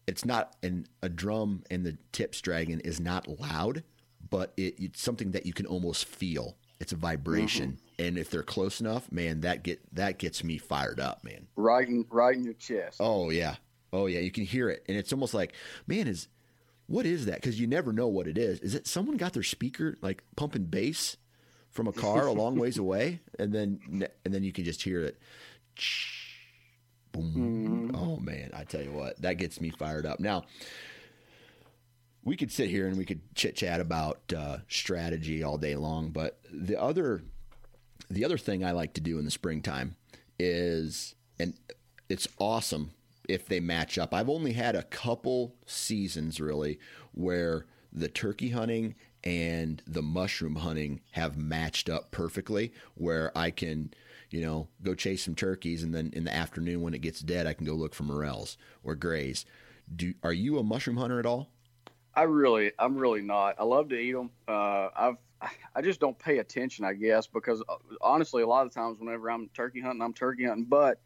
[0.07, 3.84] it's not an a drum and the tips dragon is not loud,
[4.28, 6.57] but it, it's something that you can almost feel.
[6.78, 8.07] It's a vibration, mm-hmm.
[8.07, 11.46] and if they're close enough, man, that get that gets me fired up, man.
[11.57, 12.96] Right in right in your chest.
[13.01, 13.57] Oh yeah,
[13.92, 15.53] oh yeah, you can hear it, and it's almost like,
[15.86, 16.28] man, is
[16.91, 17.36] what is that?
[17.36, 18.59] Because you never know what it is.
[18.59, 21.16] Is it someone got their speaker like pumping bass
[21.70, 25.01] from a car a long ways away, and then and then you can just hear
[25.01, 25.16] it.
[27.12, 27.93] Boom!
[27.93, 27.97] Mm.
[27.97, 30.18] Oh man, I tell you what, that gets me fired up.
[30.18, 30.47] Now
[32.24, 36.11] we could sit here and we could chit chat about uh, strategy all day long,
[36.11, 37.22] but the other
[38.11, 39.95] the other thing I like to do in the springtime
[40.41, 41.55] is, and
[42.09, 42.91] it's awesome
[43.31, 44.12] if they match up.
[44.12, 46.78] I've only had a couple seasons really
[47.12, 53.93] where the turkey hunting and the mushroom hunting have matched up perfectly where I can,
[54.31, 57.47] you know, go chase some turkeys and then in the afternoon when it gets dead
[57.47, 59.45] I can go look for morels or grays.
[59.95, 61.51] Do are you a mushroom hunter at all?
[62.14, 63.57] I really I'm really not.
[63.59, 64.31] I love to eat them.
[64.49, 65.16] Uh, I've
[65.74, 69.31] I just don't pay attention, I guess, because uh, honestly, a lot of times whenever
[69.31, 70.66] I'm turkey hunting, I'm turkey hunting.
[70.66, 71.01] But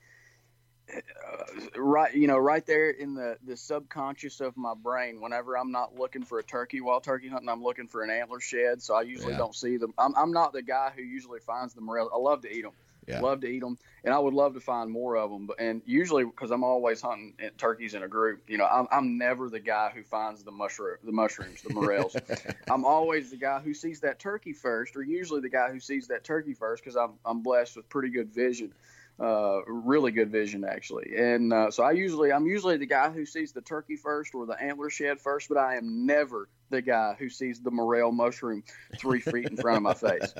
[0.93, 5.73] Uh, right you know right there in the the subconscious of my brain whenever i'm
[5.73, 8.95] not looking for a turkey while turkey hunting i'm looking for an antler shed so
[8.95, 9.39] i usually yeah.
[9.39, 12.43] don't see them I'm, I'm not the guy who usually finds the morels i love
[12.43, 12.73] to eat them
[13.09, 13.21] yeah.
[13.21, 15.81] love to eat them and i would love to find more of them but and
[15.87, 19.61] usually because i'm always hunting turkeys in a group you know I'm, I'm never the
[19.61, 22.15] guy who finds the mushroom the mushrooms the morels
[22.71, 26.09] i'm always the guy who sees that turkey first or usually the guy who sees
[26.09, 28.73] that turkey first because I'm, I'm blessed with pretty good vision
[29.21, 31.15] uh, really good vision actually.
[31.17, 34.47] And uh, so I usually I'm usually the guy who sees the turkey first or
[34.47, 38.65] the antler shed first, but I am never the guy who sees the morel mushroom
[38.99, 40.35] three feet in front of my face.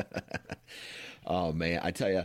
[1.27, 2.25] oh man, I tell you,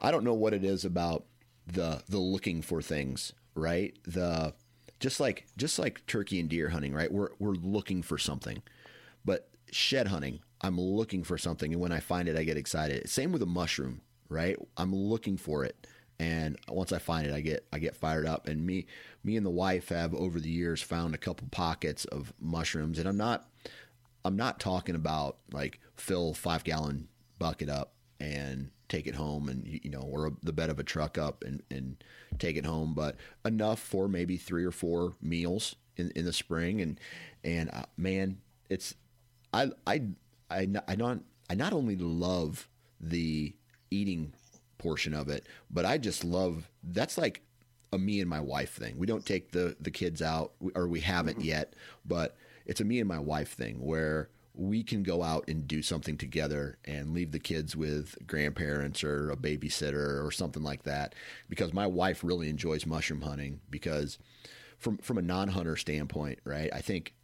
[0.00, 1.24] I don't know what it is about
[1.66, 3.96] the the looking for things, right?
[4.06, 4.52] The
[4.98, 7.10] just like just like turkey and deer hunting, right?
[7.10, 8.62] We're we're looking for something,
[9.24, 13.08] but shed hunting, I'm looking for something, and when I find it, I get excited.
[13.08, 14.56] Same with a mushroom, right?
[14.78, 15.86] I'm looking for it,
[16.18, 18.48] and once I find it, I get I get fired up.
[18.48, 18.86] And me
[19.22, 23.06] me and the wife have over the years found a couple pockets of mushrooms, and
[23.06, 23.48] I'm not
[24.24, 27.08] I'm not talking about like fill five gallon
[27.38, 31.16] bucket up and take it home and you know or the bed of a truck
[31.16, 32.02] up and and
[32.38, 36.80] take it home but enough for maybe three or four meals in in the spring
[36.80, 36.98] and
[37.44, 38.94] and uh, man it's
[39.54, 40.02] I I
[40.50, 42.68] I I not I not only love
[43.00, 43.54] the
[43.90, 44.32] eating
[44.78, 47.42] portion of it but I just love that's like
[47.92, 51.00] a me and my wife thing we don't take the the kids out or we
[51.00, 51.48] haven't mm-hmm.
[51.48, 51.74] yet
[52.04, 52.36] but
[52.66, 56.16] it's a me and my wife thing where we can go out and do something
[56.16, 61.14] together and leave the kids with grandparents or a babysitter or something like that
[61.48, 64.18] because my wife really enjoys mushroom hunting because
[64.78, 67.14] from from a non-hunter standpoint right i think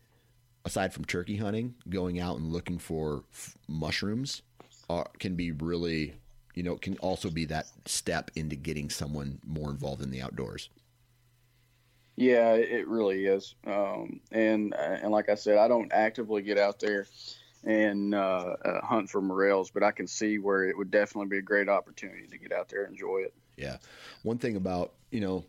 [0.64, 4.42] aside from turkey hunting going out and looking for f- mushrooms
[4.88, 6.14] are, can be really
[6.56, 10.20] you know it can also be that step into getting someone more involved in the
[10.20, 10.68] outdoors
[12.16, 13.54] yeah, it really is.
[13.66, 17.06] Um, and and like I said, I don't actively get out there
[17.62, 21.38] and uh, uh, hunt for morels, but I can see where it would definitely be
[21.38, 23.34] a great opportunity to get out there and enjoy it.
[23.56, 23.76] Yeah.
[24.22, 25.44] One thing about you know,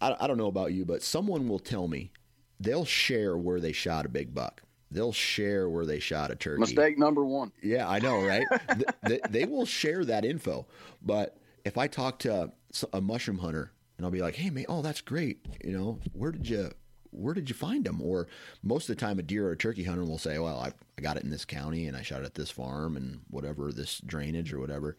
[0.00, 2.10] I, I don't know about you, but someone will tell me
[2.58, 4.62] they'll share where they shot a big buck.
[4.92, 6.60] They'll share where they shot a turkey.
[6.60, 7.50] Mistake number one.
[7.62, 8.44] Yeah, I know, right?
[9.02, 10.66] they, they will share that info,
[11.00, 12.52] but if I talk to
[12.92, 15.46] a mushroom hunter and I'll be like, "Hey, man, oh, that's great.
[15.64, 16.70] You know, where did you
[17.10, 18.28] where did you find them?" Or
[18.62, 21.00] most of the time, a deer or a turkey hunter will say, "Well, I, I
[21.00, 24.00] got it in this county and I shot it at this farm and whatever this
[24.04, 24.96] drainage or whatever."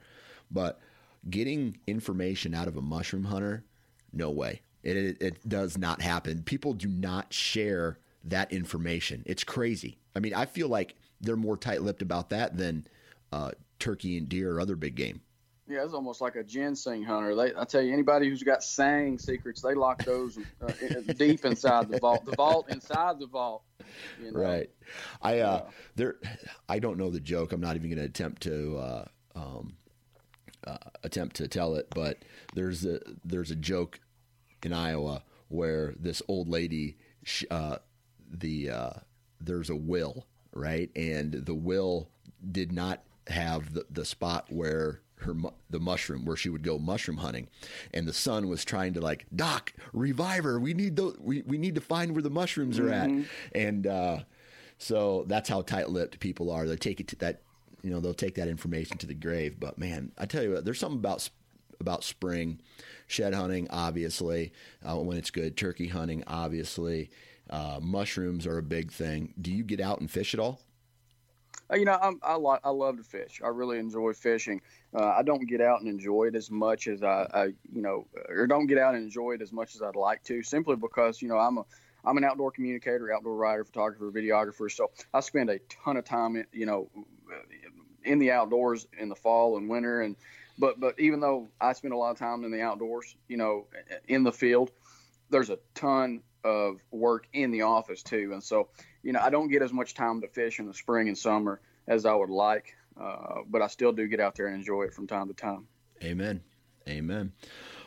[0.50, 0.80] But
[1.30, 3.64] getting information out of a mushroom hunter,
[4.12, 4.62] no way.
[4.84, 6.44] It, it, it does not happen.
[6.44, 9.24] People do not share that information.
[9.26, 10.00] It's crazy.
[10.16, 12.88] I mean, I feel like they're more tight-lipped about that than
[13.32, 15.22] uh, turkey and deer or other big game.
[15.66, 17.36] Yeah, it's almost like a ginseng hunter.
[17.36, 20.72] They, I tell you, anybody who's got sang secrets, they lock those uh,
[21.18, 22.26] deep inside the vault.
[22.26, 23.64] The vault inside the vault.
[24.22, 24.40] You know?
[24.42, 24.70] Right.
[25.22, 26.16] I uh, there.
[26.68, 27.54] I don't know the joke.
[27.54, 29.06] I'm not even going to attempt to uh,
[29.36, 29.78] um,
[30.68, 31.88] uh, attempt to tell it.
[31.96, 34.02] But there's a there's a joke
[34.64, 36.98] in Iowa where this old lady,
[37.50, 37.78] uh,
[38.34, 38.90] the uh,
[39.40, 42.10] there's a will right, and the will
[42.52, 45.34] did not have the, the spot where her
[45.70, 47.48] the mushroom where she would go mushroom hunting,
[47.94, 50.60] and the son was trying to like Doc revive her.
[50.60, 51.18] We need those.
[51.20, 53.22] We we need to find where the mushrooms are mm-hmm.
[53.22, 53.26] at,
[53.56, 54.20] and uh,
[54.78, 56.68] so that's how tight lipped people are.
[56.68, 57.42] They take it to that.
[57.82, 59.60] You know, they'll take that information to the grave.
[59.60, 61.30] But man, I tell you what, there's something about
[61.80, 62.62] about spring
[63.08, 64.54] shed hunting, obviously,
[64.84, 65.58] uh, when it's good.
[65.58, 67.10] Turkey hunting, obviously.
[67.50, 69.34] Uh, mushrooms are a big thing.
[69.40, 70.62] Do you get out and fish at all?
[71.72, 73.42] Uh, you know, I'm, I, lo- I love to fish.
[73.44, 74.62] I really enjoy fishing.
[74.94, 78.06] Uh, I don't get out and enjoy it as much as I, I, you know,
[78.30, 81.22] or don't get out and enjoy it as much as I'd like to, simply because
[81.22, 81.66] you know I'm a
[82.06, 84.70] I'm an outdoor communicator, outdoor writer, photographer, videographer.
[84.70, 86.90] So I spend a ton of time, you know,
[88.04, 90.02] in the outdoors in the fall and winter.
[90.02, 90.16] And
[90.60, 93.68] but but even though I spend a lot of time in the outdoors, you know,
[94.08, 94.72] in the field,
[95.30, 98.32] there's a ton of work in the office too.
[98.34, 98.70] And so
[99.04, 101.62] you know, I don't get as much time to fish in the spring and summer
[101.88, 104.94] as I would like, uh, but I still do get out there and enjoy it
[104.94, 105.68] from time to time.
[106.04, 106.42] Amen.
[106.88, 107.34] Amen.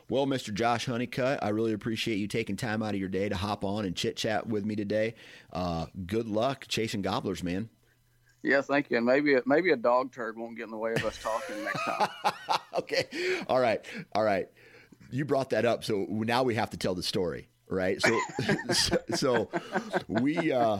[0.08, 0.54] Well, Mr.
[0.54, 3.84] Josh Honeycutt, I really appreciate you taking time out of your day to hop on
[3.84, 5.14] and chit chat with me today.
[5.52, 7.68] Uh, good luck chasing gobblers, man.
[8.42, 8.98] Yeah, thank you.
[8.98, 11.64] And maybe a, maybe a dog turd won't get in the way of us talking
[11.64, 12.08] next time.
[12.78, 13.08] okay.
[13.48, 13.84] All right.
[14.14, 14.48] All right.
[15.10, 18.00] You brought that up, so now we have to tell the story, right?
[18.00, 18.20] So,
[18.72, 19.50] so, so
[20.08, 20.78] we uh,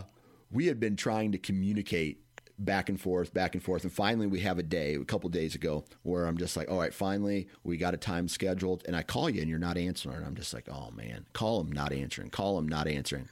[0.51, 2.23] we had been trying to communicate
[2.59, 3.83] back and forth, back and forth.
[3.85, 6.79] And finally, we have a day, a couple days ago, where I'm just like, all
[6.79, 8.83] right, finally, we got a time scheduled.
[8.87, 10.25] And I call you and you're not answering.
[10.25, 13.29] I'm just like, oh, man, call him, not answering, call him, not answering.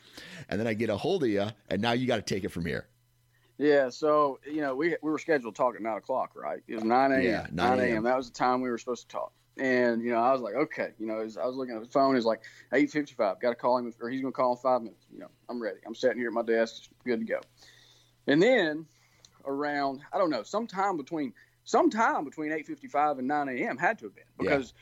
[0.48, 2.50] And then I get a hold of you, and now you got to take it
[2.50, 2.86] from here.
[3.57, 6.61] Yeah, so you know we we were scheduled to talk at nine o'clock, right?
[6.66, 7.22] It was nine a.m.
[7.22, 8.02] Yeah, nine a.m.
[8.02, 9.32] That was the time we were supposed to talk.
[9.57, 12.14] And you know, I was like, okay, you know, I was looking at the phone.
[12.14, 12.42] He's like,
[12.72, 13.40] eight fifty-five.
[13.40, 15.07] Got to call him, or he's going to call in five minutes.
[15.12, 15.78] You know, I'm ready.
[15.86, 17.40] I'm sitting here at my desk, good to go.
[18.26, 18.86] And then
[19.46, 21.34] around, I don't know, sometime between
[21.64, 23.78] sometime between eight fifty-five and nine a.m.
[23.78, 24.74] had to have been because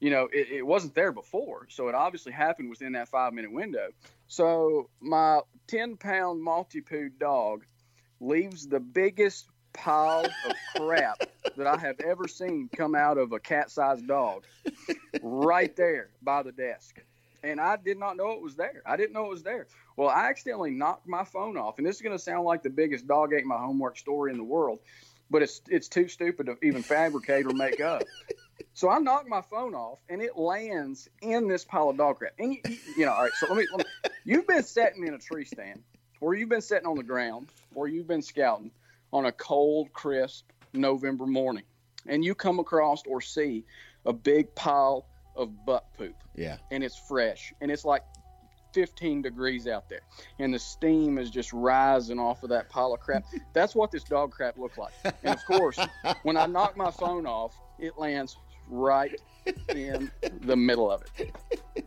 [0.00, 1.66] you know, it, it wasn't there before.
[1.70, 3.88] So it obviously happened within that five minute window.
[4.28, 7.64] So my 10 pound Maltipoo dog
[8.20, 11.22] leaves the biggest pile of crap
[11.56, 14.44] that I have ever seen come out of a cat sized dog
[15.22, 17.00] right there by the desk.
[17.42, 18.82] And I did not know it was there.
[18.84, 19.68] I didn't know it was there.
[19.96, 21.78] Well, I accidentally knocked my phone off.
[21.78, 24.38] And this is going to sound like the biggest dog ate my homework story in
[24.38, 24.80] the world,
[25.30, 28.02] but it's, it's too stupid to even fabricate or make up.
[28.74, 32.34] So I knocked my phone off, and it lands in this pile of dog crap.
[32.38, 32.60] And you,
[32.96, 33.32] you know, all right.
[33.38, 34.10] So let me, let me.
[34.24, 35.82] You've been sitting in a tree stand,
[36.20, 38.70] or you've been sitting on the ground, or you've been scouting
[39.12, 41.64] on a cold, crisp November morning,
[42.06, 43.64] and you come across or see
[44.06, 45.06] a big pile
[45.36, 46.14] of butt poop.
[46.34, 46.56] Yeah.
[46.70, 48.02] And it's fresh, and it's like
[48.74, 50.02] 15 degrees out there,
[50.38, 53.24] and the steam is just rising off of that pile of crap.
[53.52, 54.92] That's what this dog crap looked like.
[55.04, 55.78] And of course,
[56.22, 58.36] when I knock my phone off, it lands
[58.68, 59.18] right
[59.68, 61.34] in the middle of it.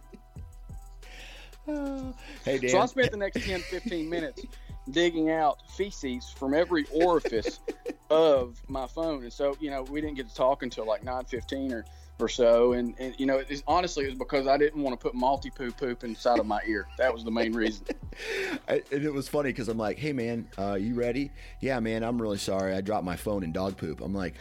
[1.67, 2.13] Oh.
[2.43, 2.71] hey, Dan.
[2.71, 4.43] So I spent the next 10, 15 minutes
[4.91, 7.59] digging out feces from every orifice
[8.09, 9.23] of my phone.
[9.23, 11.85] And so, you know, we didn't get to talk until like 9.15 or,
[12.19, 12.73] or so.
[12.73, 15.77] And, and you know, honestly, it was because I didn't want to put Maltipoo poop
[15.77, 16.87] poop inside of my ear.
[16.97, 17.85] That was the main reason.
[18.67, 21.31] I, and it was funny because I'm like, hey, man, uh, you ready?
[21.61, 22.73] Yeah, man, I'm really sorry.
[22.73, 24.01] I dropped my phone in dog poop.
[24.01, 24.35] I'm like,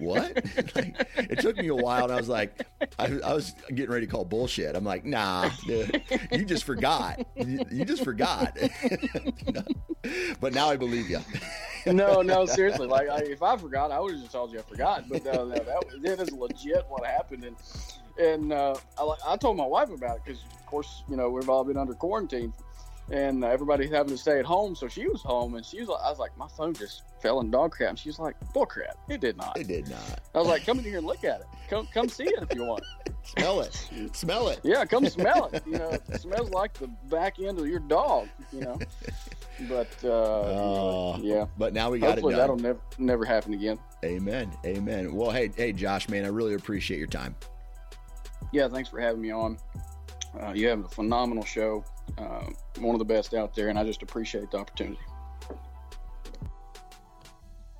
[0.00, 0.34] what?
[0.74, 2.66] like, it took me a while, and I was like,
[2.98, 4.74] I, I, was getting ready to call bullshit.
[4.74, 7.24] I'm like, nah, dude, you just forgot.
[7.36, 8.56] You, you just forgot.
[10.40, 11.20] but now I believe you.
[11.92, 12.86] no, no, seriously.
[12.86, 15.08] Like, I, if I forgot, I would have just told you I forgot.
[15.08, 17.44] But no, no, that, that is legit what happened.
[17.44, 17.56] And
[18.18, 21.48] and uh, I, I told my wife about it because, of course, you know, we've
[21.48, 22.52] all been under quarantine
[23.10, 24.74] and everybody's having to stay at home.
[24.74, 27.40] So she was home, and she was like, I was like, my phone just fell
[27.40, 27.90] in dog crap.
[27.90, 28.96] And she was like, bull crap.
[29.08, 29.58] It did not.
[29.58, 30.20] It did not.
[30.34, 31.46] I was like, come in here and look at it.
[31.68, 32.84] Come, come see it if you want.
[33.22, 33.74] smell it.
[34.12, 34.60] Smell it.
[34.62, 35.62] Yeah, come smell it.
[35.66, 38.28] You know, it smells like the back end of your dog.
[38.52, 38.78] You know.
[39.68, 41.46] But uh, uh, yeah.
[41.58, 42.42] But now we got Hopefully it done.
[42.42, 43.78] That'll never never happen again.
[44.04, 44.50] Amen.
[44.64, 45.12] Amen.
[45.14, 47.36] Well, hey, hey, Josh, man, I really appreciate your time.
[48.52, 49.58] Yeah, thanks for having me on.
[50.40, 51.84] Uh, you have a phenomenal show,
[52.18, 52.46] uh,
[52.78, 55.00] one of the best out there, and I just appreciate the opportunity.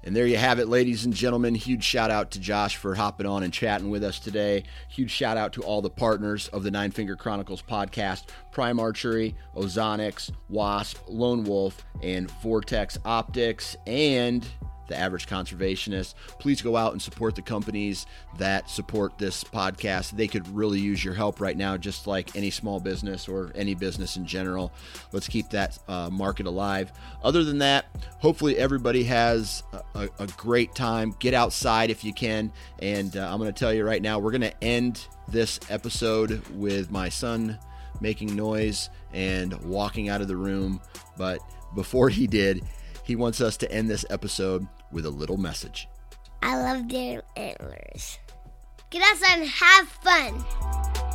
[0.03, 1.55] And there you have it, ladies and gentlemen.
[1.55, 4.65] Huge shout out to Josh for hopping on and chatting with us today.
[4.89, 9.37] Huge shout out to all the partners of the Nine Finger Chronicles podcast Prime Archery,
[9.55, 14.47] Ozonics, Wasp, Lone Wolf, and Vortex Optics, and
[14.91, 16.15] the average conservationist.
[16.39, 18.05] Please go out and support the companies
[18.37, 20.11] that support this podcast.
[20.11, 23.75] They could really use your help right now, just like any small business or any
[23.75, 24.73] business in general.
[25.13, 26.93] Let's keep that uh, market alive.
[27.23, 27.87] Other than that,
[28.19, 29.63] hopefully everybody has
[29.95, 31.15] a, a great time.
[31.19, 32.53] Get outside if you can.
[32.81, 36.47] And uh, I'm going to tell you right now, we're going to end this episode
[36.49, 37.59] with my son
[38.01, 40.81] making noise and walking out of the room.
[41.17, 41.39] But
[41.77, 42.65] before he did,
[43.05, 45.89] he wants us to end this episode with a little message.
[46.43, 48.19] I love their antlers.
[48.91, 51.10] Get outside and have fun.